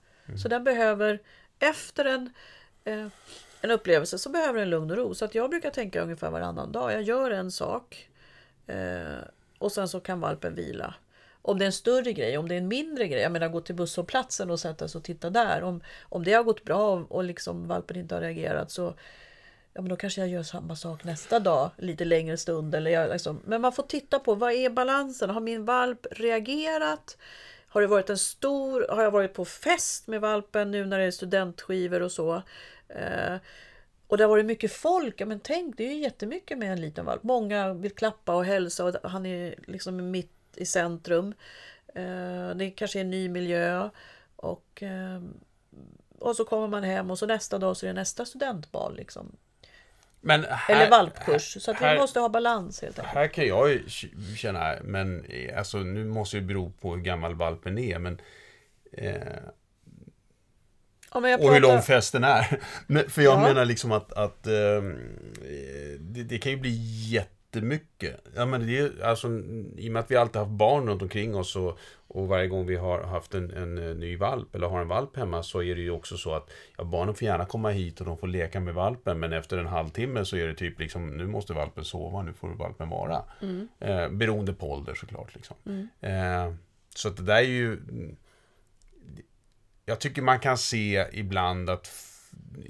Så 0.42 0.48
den 0.48 0.64
behöver, 0.64 1.22
efter 1.59 2.04
en, 2.04 2.33
eh, 2.85 3.06
en 3.61 3.70
upplevelse 3.70 4.18
så 4.18 4.30
behöver 4.30 4.59
den 4.59 4.70
lugn 4.70 4.90
och 4.90 4.96
ro. 4.96 5.14
Så 5.14 5.24
att 5.24 5.35
jag 5.35 5.50
brukar 5.50 5.70
tänka 5.70 6.02
ungefär 6.02 6.30
varannan 6.30 6.72
dag. 6.72 6.92
Jag 6.92 7.02
gör 7.02 7.30
en 7.30 7.50
sak 7.50 8.09
eh, 8.66 9.18
och 9.59 9.72
sen 9.72 9.88
så 9.88 10.00
kan 10.00 10.20
valpen 10.20 10.54
vila. 10.54 10.94
Om 11.42 11.59
det 11.59 11.64
är 11.64 11.66
en 11.66 11.72
större 11.72 12.12
grej, 12.12 12.38
om 12.38 12.48
det 12.48 12.54
är 12.54 12.59
en 12.59 12.68
mindre 12.68 13.09
grej, 13.09 13.20
jag 13.20 13.33
menar 13.33 13.48
gå 13.48 13.61
till 13.61 13.74
busshållplatsen 13.74 14.50
och 14.50 14.61
sätta 14.61 14.88
sig 14.88 14.98
och 14.98 15.04
titta 15.04 15.30
där. 15.30 15.62
Om, 15.62 15.80
om 16.02 16.24
det 16.24 16.33
har 16.33 16.42
gått 16.42 16.64
bra 16.64 17.04
och 17.09 17.24
liksom 17.24 17.68
valpen 17.68 17.96
inte 17.96 18.14
har 18.14 18.22
reagerat 18.22 18.70
så 18.70 18.94
ja, 19.72 19.80
men 19.80 19.88
då 19.88 19.96
kanske 19.96 20.20
jag 20.20 20.30
gör 20.30 20.42
samma 20.42 20.76
sak 20.76 21.04
nästa 21.04 21.40
dag, 21.40 21.70
lite 21.76 22.04
längre 22.04 22.37
stund. 22.37 22.74
Eller 22.74 22.90
jag, 22.90 23.11
liksom, 23.11 23.40
men 23.44 23.61
man 23.61 23.72
får 23.72 23.83
titta 23.83 24.18
på 24.18 24.35
vad 24.35 24.52
är 24.52 24.70
balansen? 24.70 25.30
Har 25.30 25.40
min 25.40 25.64
valp 25.64 26.06
reagerat? 26.11 27.16
Har 27.72 27.80
det 27.80 27.87
varit 27.87 28.11
en 28.11 28.18
stor, 28.18 28.87
har 28.88 29.02
jag 29.02 29.11
varit 29.11 29.35
på 29.35 29.44
fest 29.44 30.06
med 30.06 30.20
valpen 30.20 30.70
nu 30.70 30.87
när 30.87 30.98
det 30.98 31.04
är 31.04 31.11
studentskivor 31.11 32.02
och 32.02 32.12
så? 32.12 32.42
Eh, 32.88 33.37
och 34.06 34.16
det 34.16 34.24
har 34.24 34.28
varit 34.28 34.46
mycket 34.46 34.72
folk. 34.72 35.20
Ja, 35.20 35.26
men 35.26 35.40
tänk, 35.40 35.76
det 35.76 35.85
är 35.85 35.94
ju 35.94 36.00
jättemycket 36.00 36.59
med 36.59 36.72
en 36.72 36.80
liten 36.80 37.04
valp. 37.04 37.22
Många 37.22 37.74
vill 37.74 37.94
klappa 37.94 38.35
och 38.35 38.44
hälsa 38.44 38.85
och 38.85 39.11
han 39.11 39.26
är 39.26 39.54
liksom 39.66 40.11
mitt 40.11 40.33
i 40.56 40.66
centrum. 40.66 41.35
Eh, 41.94 42.50
det 42.56 42.70
kanske 42.70 42.98
är 42.98 43.00
en 43.00 43.11
ny 43.11 43.28
miljö. 43.28 43.90
Och, 44.37 44.83
eh, 44.83 45.22
och 46.18 46.37
så 46.37 46.44
kommer 46.44 46.68
man 46.68 46.83
hem 46.83 47.11
och 47.11 47.18
så 47.18 47.26
nästa 47.26 47.59
dag 47.59 47.76
så 47.76 47.87
är 47.87 47.88
det 47.88 48.00
nästa 48.00 48.24
studentbal. 48.24 48.96
Liksom. 48.96 49.37
Men 50.20 50.44
här, 50.50 50.74
Eller 50.74 50.90
valpkurs. 50.90 51.56
Så 51.62 51.70
att 51.70 51.76
här- 51.76 51.94
vi 51.94 52.00
måste 52.00 52.20
ha 52.20 52.28
balans 52.28 52.83
helt 52.83 52.98
enkelt. 52.98 53.14
Här 53.14 53.26
kan 53.26 53.46
jag 53.46 53.80
känna, 54.37 54.74
men 54.85 55.24
eh, 55.24 55.59
alltså 55.59 55.78
nu 55.78 56.04
måste 56.04 56.37
det 56.37 56.42
bero 56.42 56.72
på 56.80 56.94
hur 56.94 57.02
gammal 57.02 57.35
valpen 57.35 57.78
är, 57.78 57.98
men 57.98 58.20
eh, 58.92 59.14
och 61.12 61.22
hur 61.22 61.37
pratar- 61.37 61.61
lång 61.61 61.83
festen 61.83 62.24
är. 62.24 62.61
Men, 62.87 63.11
för 63.11 63.22
jag 63.22 63.35
Ja. 63.35 63.48
menar 63.48 63.64
liksom 63.64 63.92
att, 63.92 64.12
att 64.12 64.46
eh, 64.46 64.83
det, 66.00 66.22
det 66.22 66.38
kan 66.38 66.52
ju 66.52 66.59
bli 66.59 67.24
jättemycket. 67.55 68.21
Ja, 68.35 68.47
men 68.47 68.67
det 68.67 68.79
är, 68.79 69.05
alltså, 69.05 69.29
I 69.77 69.89
och 69.89 69.93
med 69.93 70.01
att 70.01 70.11
vi 70.11 70.17
alltid 70.17 70.37
haft 70.37 70.51
barn 70.51 70.89
runt 70.89 71.03
omkring 71.03 71.37
oss 71.37 71.57
och, 71.57 71.79
och 72.09 72.29
varje 72.29 72.49
gång 72.49 72.67
vi 72.67 72.77
har 72.77 73.03
haft 73.03 73.35
en, 73.35 73.51
en 73.51 73.79
eh, 73.79 73.97
ny 73.97 74.17
valp 74.17 74.55
eller 74.55 74.67
har 74.67 74.81
en 74.81 74.89
valp 74.89 75.17
hemma 75.17 75.43
så 75.43 75.63
är 75.63 75.75
det 75.75 75.81
ju 75.81 75.91
också 75.91 76.17
så 76.17 76.35
att 76.35 76.51
ja, 76.79 76.85
barnen 76.85 77.15
får 77.15 77.27
gärna 77.27 77.45
komma 77.45 77.71
hit 77.71 78.01
och 78.01 78.07
de 78.07 78.19
får 78.19 78.27
leka 78.27 78.61
med 78.61 78.75
valpen 78.75 79.21
men 79.21 79.33
efter 79.33 79.59
en 79.59 79.67
halvtimme 79.67 80.25
så 80.25 80.37
är 80.37 80.47
det 80.47 80.55
typ 80.55 80.81
liksom 80.81 81.17
nu 81.17 81.27
måste 81.27 81.53
valpen 81.53 81.85
sova, 81.85 82.23
nu 82.23 82.33
får 82.33 82.49
valpen 82.49 82.89
vara. 82.89 83.23
Eh, 83.81 84.09
beroende 84.09 84.53
på 84.53 84.73
ålder 84.73 84.95
såklart. 84.95 85.35
Liksom. 85.35 85.57
Eh, 86.01 86.53
så 86.95 87.09
att 87.09 87.17
det 87.17 87.23
där 87.23 87.37
är 87.37 87.43
ju 87.43 87.79
jag 89.87 90.01
tycker 90.01 90.23
man 90.23 90.41
kan 90.41 90.59
se 90.59 91.07
ibland 91.13 91.71
att 91.71 92.10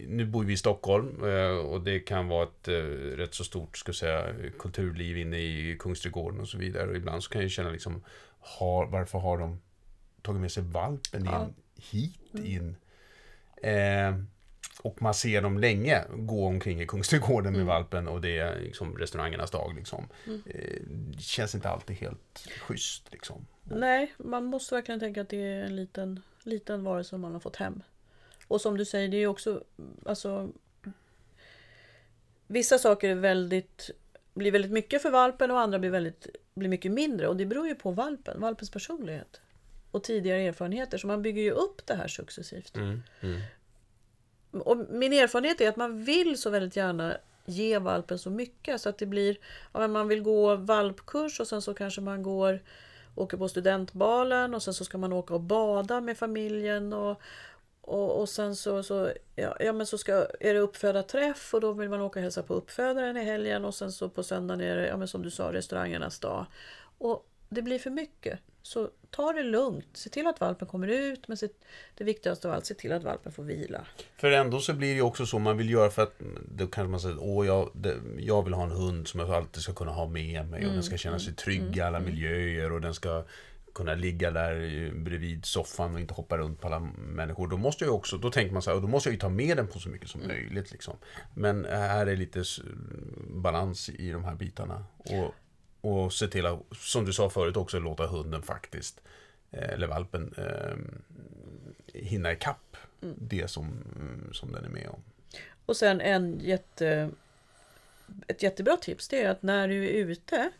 nu 0.08 0.26
bor 0.26 0.44
vi 0.44 0.52
i 0.52 0.56
Stockholm 0.56 1.24
eh, 1.24 1.56
och 1.56 1.80
det 1.80 2.00
kan 2.00 2.28
vara 2.28 2.42
ett 2.42 2.68
eh, 2.68 2.74
rätt 3.16 3.34
så 3.34 3.44
stort 3.44 3.76
ska 3.78 3.92
säga, 3.92 4.34
kulturliv 4.58 5.18
inne 5.18 5.38
i 5.38 5.76
Kungsträdgården 5.78 6.40
och 6.40 6.48
så 6.48 6.58
vidare. 6.58 6.88
Och 6.90 6.96
ibland 6.96 7.24
så 7.24 7.30
kan 7.30 7.42
jag 7.42 7.50
känna 7.50 7.70
liksom, 7.70 8.04
har, 8.40 8.86
varför 8.86 9.18
har 9.18 9.38
de 9.38 9.60
tagit 10.22 10.40
med 10.40 10.52
sig 10.52 10.62
valpen 10.62 11.24
Ja. 11.24 11.44
in, 11.44 11.54
hit 11.76 12.44
in? 12.44 12.76
Eh, 13.62 14.14
och 14.82 15.02
man 15.02 15.14
ser 15.14 15.42
dem 15.42 15.58
länge 15.58 16.04
gå 16.14 16.46
omkring 16.46 16.80
i 16.80 16.86
Kungsträdgården 16.86 17.52
med 17.52 17.66
valpen 17.66 18.08
och 18.08 18.20
det 18.20 18.38
är 18.38 18.60
liksom 18.60 18.98
restaurangernas 18.98 19.50
dag. 19.50 19.74
Liksom. 19.76 20.08
Eh, 20.26 20.80
det 20.88 21.22
känns 21.22 21.54
inte 21.54 21.68
alltid 21.68 21.96
helt 21.96 22.48
schysst. 22.60 23.12
Liksom. 23.12 23.46
Nej, 23.64 24.14
man 24.18 24.44
måste 24.44 24.74
verkligen 24.74 25.00
tänka 25.00 25.20
att 25.20 25.28
det 25.28 25.42
är 25.42 25.64
en 25.64 25.76
liten, 25.76 26.20
liten 26.42 26.84
varelse 26.84 27.08
som 27.10 27.20
man 27.20 27.32
har 27.32 27.40
fått 27.40 27.56
hem. 27.56 27.82
Och 28.50 28.60
som 28.60 28.76
du 28.76 28.84
säger, 28.84 29.08
det 29.08 29.16
är 29.16 29.18
ju 29.18 29.26
också... 29.26 29.64
Alltså, 30.06 30.48
vissa 32.46 32.78
saker 32.78 33.08
är 33.08 33.14
väldigt, 33.14 33.90
blir 34.34 34.52
väldigt 34.52 34.70
mycket 34.70 35.02
för 35.02 35.10
valpen 35.10 35.50
och 35.50 35.60
andra 35.60 35.78
blir, 35.78 35.90
väldigt, 35.90 36.26
blir 36.54 36.68
mycket 36.68 36.92
mindre. 36.92 37.28
Och 37.28 37.36
det 37.36 37.46
beror 37.46 37.68
ju 37.68 37.74
på 37.74 37.90
valpen, 37.90 38.40
valpens 38.40 38.70
personlighet. 38.70 39.40
Och 39.90 40.04
tidigare 40.04 40.40
erfarenheter. 40.40 40.98
Så 40.98 41.06
man 41.06 41.22
bygger 41.22 41.42
ju 41.42 41.50
upp 41.50 41.86
det 41.86 41.94
här 41.94 42.08
successivt. 42.08 42.76
Mm, 42.76 43.02
mm. 43.20 43.40
Och 44.52 44.76
min 44.76 45.12
erfarenhet 45.12 45.60
är 45.60 45.68
att 45.68 45.76
man 45.76 46.04
vill 46.04 46.38
så 46.38 46.50
väldigt 46.50 46.76
gärna 46.76 47.16
ge 47.44 47.78
valpen 47.78 48.18
så 48.18 48.30
mycket 48.30 48.80
så 48.80 48.88
att 48.88 48.98
det 48.98 49.06
blir, 49.06 49.36
ja, 49.72 49.88
man 49.88 50.08
vill 50.08 50.22
gå 50.22 50.56
valpkurs 50.56 51.40
och 51.40 51.46
sen 51.46 51.62
så 51.62 51.74
kanske 51.74 52.00
man 52.00 52.22
går 52.22 52.60
åker 53.14 53.36
på 53.36 53.48
studentbalen 53.48 54.54
och 54.54 54.62
sen 54.62 54.74
så 54.74 54.84
ska 54.84 54.98
man 54.98 55.12
åka 55.12 55.34
och 55.34 55.40
bada 55.40 56.00
med 56.00 56.18
familjen 56.18 56.92
och, 56.92 57.20
och, 57.90 58.20
och 58.20 58.28
sen 58.28 58.56
så, 58.56 58.82
så, 58.82 59.12
ja, 59.36 59.56
ja, 59.60 59.72
men 59.72 59.86
så 59.86 59.98
ska, 59.98 60.26
är 60.40 60.54
det 60.54 60.60
uppfödarträff 60.60 61.54
och 61.54 61.60
då 61.60 61.72
vill 61.72 61.88
man 61.88 62.00
åka 62.00 62.18
och 62.18 62.22
hälsa 62.22 62.42
på 62.42 62.54
uppfödaren 62.54 63.16
i 63.16 63.24
helgen 63.24 63.64
och 63.64 63.74
sen 63.74 63.92
så 63.92 64.08
på 64.08 64.22
söndagen 64.22 64.60
är 64.60 64.76
det, 64.76 64.86
ja, 64.86 64.96
men 64.96 65.08
som 65.08 65.22
du 65.22 65.30
sa, 65.30 65.52
restaurangernas 65.52 66.18
dag. 66.18 66.46
Och 66.98 67.26
det 67.48 67.62
blir 67.62 67.78
för 67.78 67.90
mycket. 67.90 68.38
Så 68.62 68.90
ta 69.10 69.32
det 69.32 69.42
lugnt. 69.42 69.86
Se 69.92 70.10
till 70.10 70.26
att 70.26 70.40
valpen 70.40 70.68
kommer 70.68 70.88
ut. 70.88 71.28
Men 71.28 71.36
se, 71.36 71.48
det 71.94 72.04
viktigaste 72.04 72.48
av 72.48 72.54
allt, 72.54 72.66
se 72.66 72.74
till 72.74 72.92
att 72.92 73.02
valpen 73.02 73.32
får 73.32 73.42
vila. 73.42 73.86
För 74.16 74.30
ändå 74.30 74.60
så 74.60 74.74
blir 74.74 74.94
det 74.94 75.02
också 75.02 75.26
så 75.26 75.38
man 75.38 75.56
vill 75.56 75.70
göra 75.70 75.90
för 75.90 76.02
att 76.02 76.14
då 76.56 76.66
kanske 76.66 76.90
man 76.90 77.00
säger 77.00 77.16
åh 77.20 77.46
jag, 77.46 77.70
det, 77.74 77.96
jag 78.18 78.44
vill 78.44 78.54
ha 78.54 78.64
en 78.64 78.70
hund 78.70 79.08
som 79.08 79.20
jag 79.20 79.30
alltid 79.30 79.62
ska 79.62 79.72
kunna 79.72 79.92
ha 79.92 80.06
med 80.06 80.48
mig 80.48 80.66
och 80.66 80.72
den 80.72 80.82
ska 80.82 80.96
känna 80.96 81.18
sig 81.18 81.34
trygg 81.34 81.76
i 81.76 81.80
alla 81.80 82.00
miljöer 82.00 82.72
och 82.72 82.80
den 82.80 82.94
ska 82.94 83.24
kunna 83.74 83.94
ligga 83.94 84.30
där 84.30 84.90
bredvid 84.94 85.44
soffan 85.44 85.94
och 85.94 86.00
inte 86.00 86.14
hoppa 86.14 86.38
runt 86.38 86.60
på 86.60 86.66
alla 86.66 86.80
människor. 86.98 87.48
Då 87.48 87.56
måste 87.56 87.84
jag 87.84 87.94
också, 87.94 88.18
då 88.18 88.30
tänker 88.30 88.52
man 88.52 88.62
så 88.62 88.74
här, 88.74 88.80
då 88.80 88.88
måste 88.88 89.08
jag 89.08 89.14
ju 89.14 89.20
ta 89.20 89.28
med 89.28 89.56
den 89.56 89.66
på 89.66 89.78
så 89.78 89.88
mycket 89.88 90.08
som 90.08 90.26
möjligt 90.26 90.72
liksom. 90.72 90.96
Men 91.34 91.64
här 91.64 92.06
är 92.06 92.16
lite 92.16 92.44
balans 93.28 93.88
i 93.88 94.10
de 94.10 94.24
här 94.24 94.34
bitarna. 94.34 94.84
Och, 94.96 95.34
och 95.80 96.12
se 96.12 96.26
till 96.26 96.46
att, 96.46 96.58
som 96.76 97.04
du 97.04 97.12
sa 97.12 97.30
förut 97.30 97.56
också, 97.56 97.78
låta 97.78 98.06
hunden 98.06 98.42
faktiskt, 98.42 99.00
eh, 99.50 99.68
eller 99.68 99.86
valpen, 99.86 100.34
eh, 100.36 100.76
hinna 101.94 102.32
ikapp 102.32 102.76
det 103.00 103.50
som, 103.50 103.84
som 104.32 104.52
den 104.52 104.64
är 104.64 104.68
med 104.68 104.88
om. 104.88 105.02
Och 105.66 105.76
sen 105.76 106.00
en 106.00 106.40
jätte, 106.40 107.10
ett 108.26 108.42
jättebra 108.42 108.76
tips 108.76 109.08
det 109.08 109.22
är 109.22 109.30
att 109.30 109.42
när 109.42 109.68
du 109.68 109.84
är 109.84 109.92
ute 109.92 110.50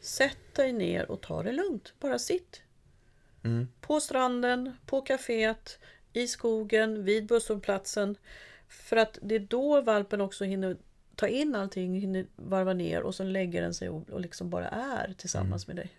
Sätt 0.00 0.54
dig 0.54 0.72
ner 0.72 1.10
och 1.10 1.20
ta 1.20 1.42
det 1.42 1.52
lugnt. 1.52 1.94
Bara 2.00 2.18
sitt. 2.18 2.62
Mm. 3.44 3.68
På 3.80 4.00
stranden, 4.00 4.76
på 4.86 5.00
kaféet, 5.00 5.78
i 6.12 6.26
skogen, 6.26 7.04
vid 7.04 7.26
busshållplatsen. 7.26 8.16
För 8.68 8.96
att 8.96 9.18
det 9.22 9.34
är 9.34 9.40
då 9.40 9.80
valpen 9.80 10.20
också 10.20 10.44
hinner 10.44 10.76
ta 11.16 11.28
in 11.28 11.54
allting, 11.54 12.00
hinner 12.00 12.26
varva 12.36 12.72
ner 12.72 13.02
och 13.02 13.14
sen 13.14 13.32
lägger 13.32 13.62
den 13.62 13.74
sig 13.74 13.88
och, 13.88 14.20
liksom 14.20 14.50
bara 14.50 14.68
är 14.68 15.14
tillsammans 15.18 15.66
med 15.66 15.76
dig. 15.76 15.90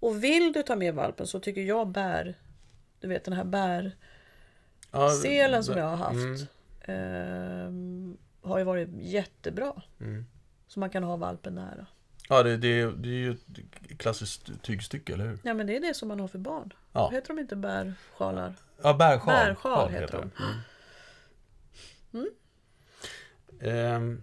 Och 0.00 0.24
vill 0.24 0.52
du 0.52 0.62
ta 0.62 0.76
med 0.76 0.94
valpen 0.94 1.26
så 1.26 1.40
tycker 1.40 1.60
jag 1.60 1.88
bär, 1.88 2.34
du 3.00 3.08
vet 3.08 3.24
den 3.24 3.34
här 3.34 3.44
bär 3.44 3.96
Ja, 4.90 5.10
Selen 5.10 5.64
som 5.64 5.78
jag 5.78 5.84
har 5.84 5.96
haft 5.96 6.48
Mm. 6.86 7.66
ehm, 7.66 8.16
har 8.42 8.58
ju 8.58 8.64
varit 8.64 8.88
jättebra. 8.92 9.82
Mm. 10.00 10.26
Så 10.66 10.80
man 10.80 10.90
kan 10.90 11.02
ha 11.04 11.16
valpen 11.16 11.54
nära. 11.54 11.86
Ja, 12.28 12.42
det, 12.42 12.56
det, 12.56 12.90
det 12.90 13.08
är 13.08 13.12
ju 13.12 13.30
ett 13.30 13.98
klassiskt 13.98 14.62
tygstycke, 14.62 15.12
eller 15.12 15.26
hur? 15.26 15.38
Ja 15.42 15.54
men 15.54 15.66
det 15.66 15.76
är 15.76 15.80
det 15.80 15.94
som 15.94 16.08
man 16.08 16.20
har 16.20 16.28
för 16.28 16.38
barn. 16.38 16.72
Ja. 16.92 17.10
Heter 17.10 17.28
de 17.28 17.38
inte 17.38 17.56
bärsjalar? 17.56 18.54
Ja, 18.82 18.94
bärsjal. 18.94 19.26
Bärsjal 19.26 19.56
Sjal 19.56 19.90
heter 19.90 20.18
de. 20.18 20.30
Mm. 22.12 22.30
Ehm, 23.60 24.22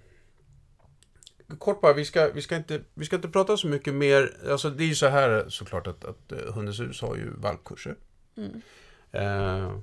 kort 1.58 1.82
bara, 1.82 1.94
vi 1.94 2.06
ska, 2.06 2.32
vi, 2.32 2.42
ska 2.42 2.56
inte, 2.56 2.82
vi 2.94 3.06
ska 3.06 3.16
inte 3.16 3.30
prata 3.30 3.58
så 3.58 3.68
mycket 3.68 3.94
mer. 3.94 4.38
Alltså, 4.50 4.70
det 4.70 4.84
är 4.84 4.88
ju 4.88 4.96
så 4.96 5.08
här 5.08 5.46
såklart 5.50 5.88
att, 5.88 6.06
att 6.06 6.32
eh, 6.32 6.54
Hundens 6.54 6.80
hus 6.80 7.02
har 7.02 7.16
ju 7.16 7.30
valpkurser. 7.30 7.96
Mm. 8.38 8.62
Eh, 9.12 9.80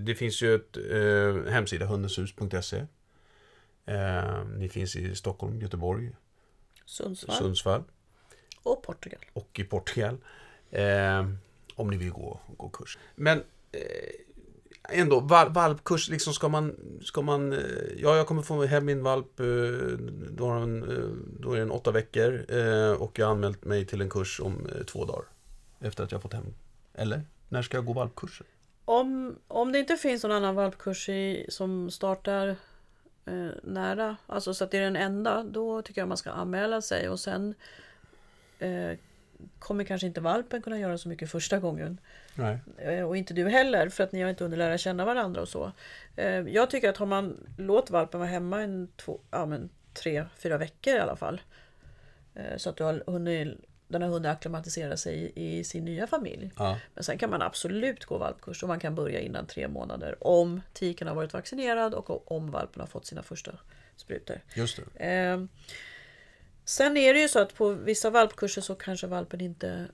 det 0.00 0.14
finns 0.14 0.42
ju 0.42 0.54
ett 0.54 0.76
eh, 0.76 1.52
hemsida, 1.52 1.86
hundenshus.se. 1.86 2.86
Eh, 3.86 4.44
ni 4.56 4.68
finns 4.68 4.96
i 4.96 5.14
Stockholm, 5.14 5.60
Göteborg, 5.60 6.12
Sundsvall 6.88 7.36
Sundsvall 7.36 7.82
och 8.62 8.82
Portugal. 8.82 9.20
och 9.32 9.60
i 9.60 9.64
Portugal. 9.64 10.16
Eh, 10.70 11.28
om 11.74 11.90
ni 11.90 11.96
vill 11.96 12.10
gå, 12.10 12.40
gå 12.56 12.68
kurs. 12.68 12.98
Men 13.14 13.38
eh, 13.72 14.98
ändå, 15.00 15.20
val, 15.20 15.52
valpkurs, 15.52 16.08
liksom 16.08 16.32
ska 16.32 16.48
man, 16.48 16.76
ska 17.02 17.22
man, 17.22 17.52
eh, 17.52 17.58
ja 17.96 18.16
jag 18.16 18.26
kommer 18.26 18.42
få 18.42 18.64
hem 18.64 18.84
min 18.84 19.02
valp, 19.02 19.40
eh, 19.40 19.46
då, 20.30 20.54
den, 20.54 20.82
eh, 20.82 21.08
då 21.40 21.52
är 21.52 21.58
den 21.58 21.70
åtta 21.70 21.90
veckor 21.90 22.44
eh, 22.48 22.92
och 22.92 23.18
jag 23.18 23.26
har 23.26 23.32
anmält 23.32 23.64
mig 23.64 23.86
till 23.86 24.00
en 24.00 24.10
kurs 24.10 24.40
om 24.40 24.66
eh, 24.66 24.84
två 24.84 25.04
dagar. 25.04 25.24
Efter 25.80 26.04
att 26.04 26.12
jag 26.12 26.22
fått 26.22 26.32
hem, 26.32 26.54
eller? 26.94 27.22
När 27.48 27.62
ska 27.62 27.76
jag 27.76 27.86
gå 27.86 27.92
valpkursen? 27.92 28.46
Om, 28.84 29.38
om 29.48 29.72
det 29.72 29.78
inte 29.78 29.96
finns 29.96 30.22
någon 30.22 30.32
annan 30.32 30.54
valpkurs 30.54 31.08
i, 31.08 31.46
som 31.48 31.90
startar 31.90 32.56
nära, 33.62 34.16
alltså 34.26 34.54
så 34.54 34.64
att 34.64 34.70
det 34.70 34.78
är 34.78 34.82
den 34.82 34.96
enda, 34.96 35.42
då 35.42 35.82
tycker 35.82 36.00
jag 36.00 36.08
man 36.08 36.16
ska 36.16 36.30
anmäla 36.30 36.80
sig 36.82 37.08
och 37.08 37.20
sen 37.20 37.54
eh, 38.58 38.92
kommer 39.58 39.84
kanske 39.84 40.06
inte 40.06 40.20
valpen 40.20 40.62
kunna 40.62 40.78
göra 40.78 40.98
så 40.98 41.08
mycket 41.08 41.30
första 41.30 41.58
gången. 41.58 42.00
Eh, 42.78 43.02
Och 43.08 43.16
inte 43.16 43.34
du 43.34 43.48
heller 43.48 43.88
för 43.88 44.04
att 44.04 44.12
ni 44.12 44.22
har 44.22 44.30
inte 44.30 44.44
hunnit 44.44 44.58
lära 44.58 44.78
känna 44.78 45.04
varandra 45.04 45.40
och 45.40 45.48
så. 45.48 45.72
Eh, 46.16 46.38
Jag 46.40 46.70
tycker 46.70 46.88
att 46.88 46.96
har 46.96 47.06
man 47.06 47.36
låt 47.58 47.90
valpen 47.90 48.20
vara 48.20 48.30
hemma 48.30 48.62
en 48.62 48.88
två, 48.96 49.20
ja, 49.30 49.46
men 49.46 49.68
tre, 49.94 50.24
fyra 50.36 50.58
veckor 50.58 50.94
i 50.94 50.98
alla 50.98 51.16
fall. 51.16 51.40
Eh, 52.34 52.56
Så 52.56 52.70
att 52.70 52.76
du 52.76 52.84
har 52.84 53.02
hunnit, 53.06 53.58
den 53.88 54.02
har 54.02 54.08
hunnit 54.08 54.30
acklimatisera 54.30 54.96
sig 54.96 55.32
i, 55.36 55.58
i 55.58 55.64
sin 55.64 55.84
nya 55.84 56.06
familj. 56.06 56.50
Ja. 56.56 56.78
Men 56.94 57.04
sen 57.04 57.18
kan 57.18 57.30
man 57.30 57.42
absolut 57.42 58.04
gå 58.04 58.18
valpkurs 58.18 58.62
och 58.62 58.68
man 58.68 58.80
kan 58.80 58.94
börja 58.94 59.20
innan 59.20 59.46
tre 59.46 59.68
månader 59.68 60.16
om 60.26 60.60
tiken 60.72 61.08
har 61.08 61.14
varit 61.14 61.32
vaccinerad 61.32 61.94
och 61.94 62.32
om 62.32 62.50
valpen 62.50 62.80
har 62.80 62.86
fått 62.86 63.06
sina 63.06 63.22
första 63.22 63.52
sprutor. 63.96 64.40
Just 64.54 64.80
det. 64.94 65.04
Eh, 65.06 65.44
sen 66.64 66.96
är 66.96 67.14
det 67.14 67.20
ju 67.20 67.28
så 67.28 67.38
att 67.38 67.54
på 67.54 67.68
vissa 67.68 68.10
valpkurser 68.10 68.60
så 68.62 68.74
kanske 68.74 69.06
valpen 69.06 69.40
inte 69.40 69.86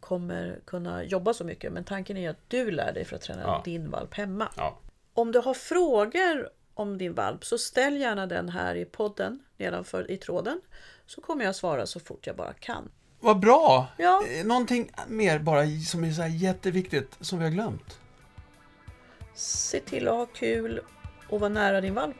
kommer 0.00 0.58
kunna 0.64 1.04
jobba 1.04 1.34
så 1.34 1.44
mycket. 1.44 1.72
Men 1.72 1.84
tanken 1.84 2.16
är 2.16 2.30
att 2.30 2.40
du 2.48 2.70
lär 2.70 2.92
dig 2.92 3.04
för 3.04 3.16
att 3.16 3.22
träna 3.22 3.42
Ja. 3.42 3.62
din 3.64 3.90
valp 3.90 4.14
hemma. 4.14 4.48
Ja. 4.56 4.78
Om 5.14 5.32
du 5.32 5.38
har 5.38 5.54
frågor 5.54 6.50
om 6.74 6.98
din 6.98 7.14
valp 7.14 7.44
så 7.44 7.58
ställ 7.58 7.96
gärna 7.96 8.26
den 8.26 8.48
här 8.48 8.74
i 8.74 8.84
podden 8.84 9.42
nedanför 9.56 10.10
i 10.10 10.16
tråden. 10.16 10.60
Så 11.06 11.20
kommer 11.20 11.44
jag 11.44 11.56
svara 11.56 11.86
så 11.86 12.00
fort 12.00 12.26
jag 12.26 12.36
bara 12.36 12.52
kan. 12.52 12.90
Vad 13.20 13.38
bra! 13.40 13.86
Ja. 13.96 14.22
Eh, 14.38 14.46
Någonting 14.46 14.90
mer 15.08 15.38
bara 15.38 15.66
som 15.86 16.04
är 16.04 16.12
så 16.12 16.26
jätteviktigt 16.26 17.16
som 17.20 17.38
vi 17.38 17.44
har 17.44 17.50
glömt. 17.52 17.98
Se 19.34 19.80
till 19.80 20.08
att 20.08 20.14
ha 20.14 20.26
kul 20.26 20.80
och 21.28 21.40
vara 21.40 21.48
nära 21.48 21.80
din 21.80 21.94
valp. 21.94 22.16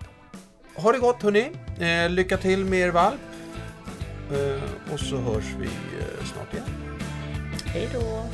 Ha 0.75 0.93
det 0.93 0.99
gott 0.99 1.23
hörni. 1.23 1.51
Eh, 1.81 2.11
lycka 2.11 2.37
till 2.37 2.65
med 2.65 2.79
er 2.81 2.89
valp. 2.91 3.21
Eh, 4.33 4.93
och 4.93 5.01
så 5.01 5.17
hörs 5.17 5.45
vi 5.59 5.67
eh, 5.67 6.25
snart 6.25 6.53
igen. 6.55 6.67
Hej 7.65 7.89
då! 7.95 8.25